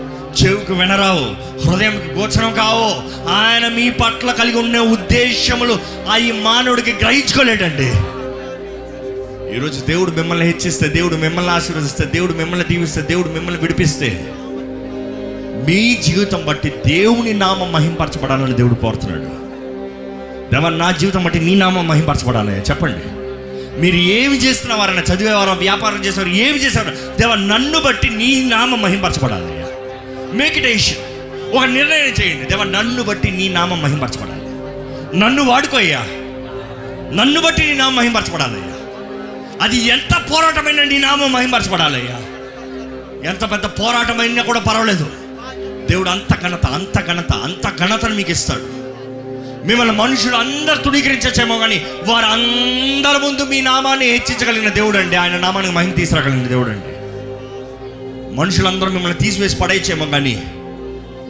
చెవుకు 0.44 0.74
వినరావు 0.74 1.26
హృదయం 1.68 2.22
గోచరం 2.22 2.54
కావు 2.54 2.90
ఆయన 3.30 3.68
మీ 3.68 3.90
పట్ల 3.90 4.32
కలిగి 4.32 4.60
ఉన్న 4.60 4.80
ఉద్దేశములు 4.80 5.80
ఆ 6.10 6.18
ఈ 6.18 6.32
మానవుడికి 6.32 6.94
గ్రహించుకోలేడండి. 6.94 8.21
ఈరోజు 9.56 9.86
దేవుడు 9.86 10.12
మిమ్మల్ని 10.12 10.46
హెచ్చిస్తే 10.46 10.88
దేవుడు 10.88 11.16
మిమ్మల్ని 11.16 11.52
ఆశీర్వదిస్తే 11.52 12.06
దేవుడు 12.06 12.34
మిమ్మల్ని 12.34 12.66
దీవిస్తే 12.66 13.02
దేవుడు 13.02 13.30
మిమ్మల్ని 13.30 13.62
విడిపిస్తే 13.62 14.26
మీ 15.68 15.96
జీవితం 16.04 16.46
బట్టి 16.46 16.74
దేవుని 16.88 17.34
నామం 17.34 17.72
మహింపరచబడాలని 17.72 18.54
దేవుడు 18.54 18.76
కోరుతున్నాడు. 18.76 19.28
దేవా 20.56 20.70
నా 20.70 20.92
జీవితం 20.92 21.24
బట్టి 21.24 21.40
నీ 21.40 21.56
నామం 21.56 21.88
మహింపరచబడాలి 21.88 22.52
చెప్పండి. 22.52 23.04
మీరు 23.82 23.96
ఏమి 23.96 24.38
చేస్తున్న 24.38 24.74
వారైనా 24.74 25.02
చదివేవారు 25.02 25.50
వ్యాపారం 25.50 26.06
చేసేవారు 26.06 26.34
ఏమి 26.34 26.58
చేసేవారు 26.58 27.22
దేవ 27.22 27.36
నన్ను 27.36 27.82
బట్టి 27.82 28.10
నీ 28.10 28.50
నామం 28.50 28.82
మహింపరచబడాలి 28.82 29.54
మేక్ 30.38 30.58
ఇట్ 30.58 30.66
ఇష్యూ 30.66 30.98
ఒక 31.58 31.66
నిర్ణయం 31.66 32.24
చేయండి. 32.24 32.46
దేవ 32.46 32.64
నన్ను 32.64 33.04
బట్టి 33.04 33.32
నీ 33.32 33.50
నామం 33.50 33.82
మహింపరచబడాలి. 33.82 34.42
నన్ను 35.20 35.44
వాడుకోయ్యా 35.44 36.00
నన్ను 37.14 37.42
బట్టి 37.42 37.66
నీ 37.66 37.74
నామం 37.74 37.96
మహింపరచబడాలి 37.96 38.71
అది 39.62 39.78
ఎంత 39.78 40.22
పోరాటమైన 40.32 40.84
నీ 40.84 40.98
నామం 40.98 41.32
మహింపరచబడాలయ్యా 41.32 42.22
ఎంత 43.30 43.52
పెద్ద 43.52 43.66
పోరాటమైనా 43.66 44.44
కూడా 44.44 44.60
పర్వాలేదు. 44.60 45.10
దేవుడు 45.90 46.10
అంత 46.10 46.42
ఘనత 46.42 46.66
అంత 46.66 47.08
ఘనత 47.08 47.32
అంత 47.34 47.78
ఘనతను 47.78 48.16
మీకు 48.16 48.32
ఇస్తాడు. 48.32 48.82
మిమ్మల్ని 49.68 49.96
మనుషులు 49.96 50.36
అందరు 50.36 50.76
తుణీకరించచ్చేమో 50.76 51.58
కానీ 51.58 51.86
వారు 52.04 52.26
అందరి 52.26 53.28
ముందు 53.28 53.44
మీ 53.44 53.62
నామాన్ని 53.62 54.06
హెచ్చించగలిగిన 54.06 54.70
దేవుడు 54.70 54.98
అండి. 54.98 55.16
ఆయన 55.16 55.38
నామానికి 55.38 55.74
మహిమ 55.74 55.92
తీసుకురాగలిగిన 55.92 56.48
దేవుడు 56.48 56.70
అండి. 56.70 57.02
మనుషులందరూ 58.36 58.90
మిమ్మల్ని 58.90 59.18
తీసివేసి 59.18 59.56
పడేయచ్చేమో 59.56 60.06
కానీ 60.06 60.44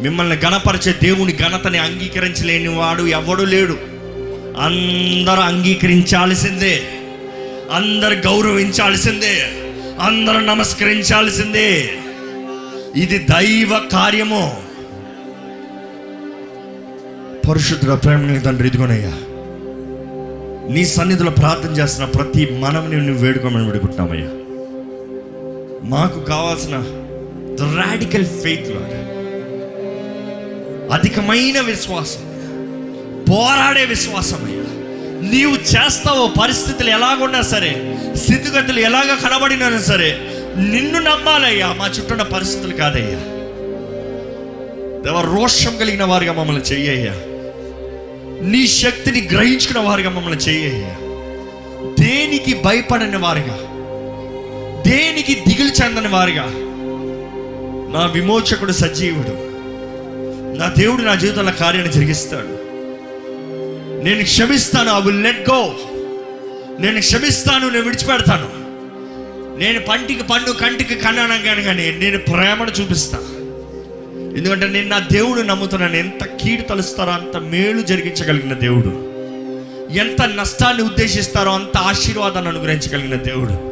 మిమ్మల్ని 0.01 0.35
గణపరిచే 0.35 0.95
దేవుని 1.03 1.37
ఘనతని 1.37 1.77
అంగీకరించలేని 1.77 2.67
వాడు 2.67 3.03
ఎవడు 3.03 3.43
లేడు. 3.43 3.77
అందరూ 4.59 5.41
అంగీకరించాల్సిందే. 5.41 7.00
అందరు 7.71 8.13
గౌరవించాల్సిందే 8.13 9.47
అందరూ 10.01 10.39
నమస్కరించాల్సిందే. 10.39 11.89
ఇది 12.95 13.17
దైవ 13.17 13.89
కార్యము. 13.91 14.63
పరిశుద్ధుల 17.49 17.93
ప్రేమ 17.93 18.39
తండ్రి 18.39 18.67
ఇదిగోనయ్యా 18.67 19.13
నీ 20.73 20.85
సన్నిధిలో 20.85 21.31
ప్రార్థన 21.31 21.69
చేస్తున్న 21.69 22.09
ప్రతి 22.09 22.49
మనవుని 22.59 23.07
నువ్వు 23.07 23.25
వేడుకోమని 23.25 23.65
వేడుకుంటున్నామయ్యా. 23.65 24.29
మాకు 25.83 26.19
కావాల్సిన 26.25 26.75
రాడికల్ 27.77 28.25
ఫెయిత్ 28.25 28.69
అధికమైన 30.93 31.59
విశ్వాసం 31.59 32.21
పోరాడే 33.29 33.85
విశ్వాసం 33.85 34.50
నీవు 35.21 35.55
చేస్తావో 35.55 36.27
పరిస్థితులు 36.41 36.89
ఎలాగున్నా 36.89 37.41
సరే 37.41 37.97
స్థితిగతులు 38.15 38.79
ఎలాగ 38.79 39.27
కనబడినా 39.27 39.81
సరే 39.81 40.19
నిన్ను 40.57 40.99
నమ్మాలయ్యా. 40.99 41.73
మా 41.73 41.87
చుట్టూ 41.87 42.23
పరిస్థితులు 42.23 42.73
కాదయ్యా. 42.73 43.41
దేవ 45.03 45.21
రోషం 45.21 45.77
కలిగిన 45.77 46.03
వారిగా 46.03 46.33
మమ్మల్ని 46.33 46.63
చెయ్యయ్యా. 46.63 47.13
నీ 48.47 48.67
శక్తిని 48.67 49.29
గ్రహించుకున్న 49.31 49.79
వారిగా 49.79 50.09
మమ్మల్ని 50.09 50.39
చెయ్యయ్యా. 50.39 50.95
దేనికి 51.99 52.61
భయపడని 52.61 53.17
వారిగా 53.17 53.57
దేనికి 54.91 55.33
దిగులు 55.47 55.69
చెందని 55.69 56.07
వారిగా 56.07 56.43
నా 57.99 58.05
విమోచకుడు 58.05 58.71
సజీవుడు. 58.71 59.51
నా 60.57 60.73
దేవుడు 60.77 61.01
నా 61.01 61.15
జీవితంలో 61.15 61.51
కార్యాన్ని 61.51 61.93
జరిగిస్తాడు. 61.93 62.60
నేను 64.03 64.23
క్షమిస్తాను 64.23 64.91
ఐ 64.91 65.01
విల్ 65.01 65.23
లెట్ 65.23 65.49
గో 65.49 65.73
నేను 66.79 66.99
క్షమిస్తాను 66.99 67.69
నేను 67.69 67.83
విడిచిపెడతాను. 67.83 68.61
నేను 69.59 69.79
పంటికి 69.79 70.23
పండు 70.23 70.51
కంటికి 70.51 70.95
కన్నాను 70.95 71.63
కానీ 71.63 71.91
నేను 71.91 72.17
ప్రేమను 72.17 72.71
చూపిస్తా. 72.81 73.17
ఎందుకంటే 74.37 74.67
నేను 74.67 74.87
నా 74.87 74.99
దేవుడు 74.99 75.41
నమ్ముతున్నాను. 75.41 75.95
ఎంత 75.95 76.23
కీడు 76.23 76.61
తలుస్తారో 76.61 77.11
అంత 77.11 77.37
మేలు 77.37 77.81
జరిగించగలిగిన 77.81 78.53
దేవుడు. 78.53 79.11
ఎంత 79.93 80.21
నష్టాన్ని 80.21 80.83
ఉద్దేశిస్తారో 80.83 81.51
అంత 81.51 81.77
ఆశీర్వాదాన్ని 81.77 82.51
అనుగ్రహించగలిగిన 82.51 83.15
దేవుడు. 83.15 83.71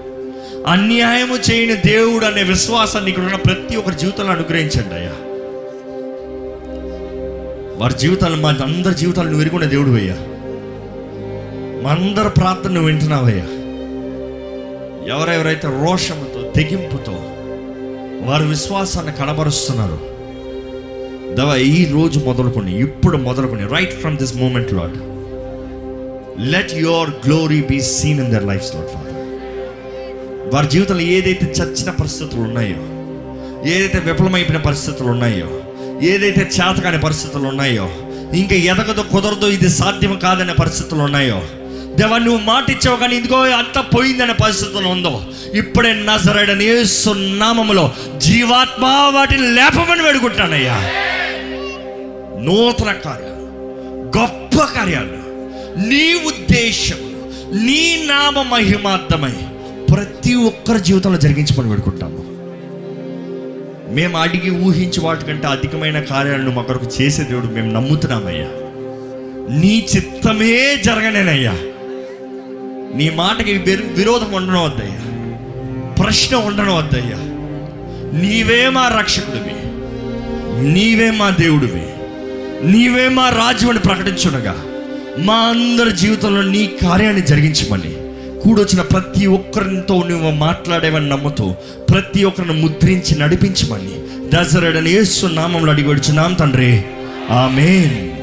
అన్యాయము 0.67 1.37
చేయని 1.51 1.75
దేవుడు 1.75 2.25
అనే 2.25 2.43
విశ్వాసాన్ని 2.43 3.09
ఇక్కడ 3.11 3.23
ఉన్న 3.23 3.35
ప్రతి 3.35 3.75
ఒక్కరి 3.75 3.95
జీవితంలో 3.95 4.31
అనుగ్రహించండి 4.31 4.95
అయ్యా. 4.95 5.13
వారి 7.79 7.93
జీవితాలు 7.97 8.35
మా 8.35 8.49
అందరి 8.63 8.95
జీవితాలు 8.95 9.29
నువ్వు 9.29 9.43
ఎరుగునే 9.45 9.67
దేవుడు 9.67 9.91
అయ్యా. 9.91 10.17
మా 11.83 11.89
అందరి 11.89 12.29
ప్రార్థన 12.29 12.71
నువ్వు 12.71 12.89
వింటున్నావయ్యా. 12.89 13.47
ఎవరెవరైతే 15.07 15.67
రోషముతో 15.83 16.51
తెగింపుతో 16.51 17.15
వారి 18.21 18.45
విశ్వాసాన్ని 18.45 19.11
కనబరుస్తున్నారు 19.11 19.99
దవా 21.35 21.55
ఈ 21.55 21.85
రోజు 21.93 22.19
మొదలుకొని 22.19 22.71
ఇప్పుడు 22.79 23.17
మొదలుకొని 23.17 23.67
right 23.67 23.93
from 23.93 24.17
this 24.17 24.35
moment 24.35 24.73
Lord 24.73 24.97
let 26.51 26.73
your 26.73 27.09
glory 27.27 27.61
be 27.61 27.79
seen 27.89 28.19
in 28.19 28.31
their 28.31 28.45
life 28.45 28.75
Lord 28.75 28.87
Father 28.87 29.15
వారి 30.53 30.67
జీవితంలో 30.67 31.01
ఏదైతే 31.01 31.45
చచ్చిన 31.59 31.89
పరిస్థితులు 31.91 32.41
ఉన్నాయో 32.41 32.79
ఏదైతే 33.65 33.99
విఫలమైపోయిన 33.99 34.61
పరిస్థితులు 34.61 35.09
ఉన్నాయో 35.09 35.49
ఏదైతే 36.01 36.41
చేతకాని 36.41 36.97
పరిస్థితులు 36.97 37.47
ఉన్నాయో 37.47 37.89
ఇంకా 38.33 38.55
ఎదగదు 38.55 39.01
కుదరదు 39.01 39.45
ఇది 39.45 39.69
సాధ్యం 39.69 40.19
కాదనే 40.19 40.53
పరిస్థితులు 40.53 40.99
ఉన్నాయో 40.99 41.41
దేవా 41.95 42.17
నువ్వు 42.17 42.41
మాట 42.41 42.69
ఇచ్చావు 42.69 42.97
కానీ 42.97 43.15
ఇదిగో 43.15 43.37
అంత 43.37 43.77
పోయిందనే 43.95 44.33
పరిస్థితులు 44.33 44.87
ఉందో 44.87 45.21
ఇప్పుడే 45.53 45.93
నజరడని 45.93 46.67
నామములో 47.15 47.95
జీవాత్మ 48.17 48.85
వాటిని 48.85 49.55
లేపమని 49.55 50.03
వేడుకుంటానయ్యా. 50.03 50.73
నూతన 52.41 52.91
కార్యాలు 52.91 53.45
గొప్ప 54.17 54.63
కార్యాలు 54.63 55.19
నీ 55.79 56.13
ఉద్దేశం 56.13 56.97
నీ 57.53 58.05
నామ 58.05 58.41
మహిమార్థమై 58.41 59.31
ప్రతి 59.91 60.33
ఒక్కరి 60.33 60.79
జీవితంలో 60.79 61.17
జరిగించమని 61.17 61.69
వేడుకుంటాము. 61.69 62.38
మేము 63.89 64.17
అడిగి 64.17 64.51
ఊహించి 64.51 64.99
వాటికంటే 64.99 65.47
అధికమైన 65.47 65.99
కార్యాలను 65.99 66.51
మా 66.51 66.61
కొరకు 66.61 66.87
చేసే 67.01 67.23
దేవుడు 67.23 67.45
మేము 67.45 67.71
నమ్ముతున్నామయ్యా. 67.71 68.47
నీ 69.59 69.87
చిత్తమే 69.95 70.77
జరగనేనయ్యా 70.85 71.51
నీ 72.95 73.09
మాటకి 73.09 73.53
విరోధం 73.97 74.31
ఉండడం 74.31 74.63
వద్దయ్యా. 74.63 74.99
ప్రశ్న 75.93 76.37
ఉండడం 76.37 76.75
వద్దయ్యా. 76.77 77.17
నీవే 78.21 78.69
మా 78.69 78.87
రక్షకుడివి. 78.99 79.53
నీవే 80.73 81.11
మా 81.11 81.29
దేవుడివి. 81.29 81.85
నీవే 82.71 83.09
మా 83.09 83.29
రాజ్యమని 83.29 83.79
ప్రకటించుండగా 83.79 84.63
మా 85.17 85.35
అందరి 85.35 85.91
జీవితంలో 85.91 86.41
నీ 86.41 86.71
కార్యాన్ని 86.81 87.21
జరిగించమని 87.21 87.98
కూడొచ్చిన 88.43 88.81
ప్రతి 88.81 89.25
ఒక్కరితో 89.25 90.03
నువ్వు 90.03 90.31
మాట్లాడేవని 90.31 91.09
నమ్ముతూ 91.09 91.55
ప్రతి 91.89 92.23
ఒక్కరిని 92.23 92.53
ముద్రించి 92.53 93.19
నడిపించమని. 93.19 93.89
దసరడని 94.33 94.91
ఏసు 94.91 95.25
నామంలో 95.27 95.71
అడిగి 95.71 95.87
వచ్చున్నాం 95.87 96.33
తండ్రి. 96.33 96.83
ఆమెన్. 97.29 98.18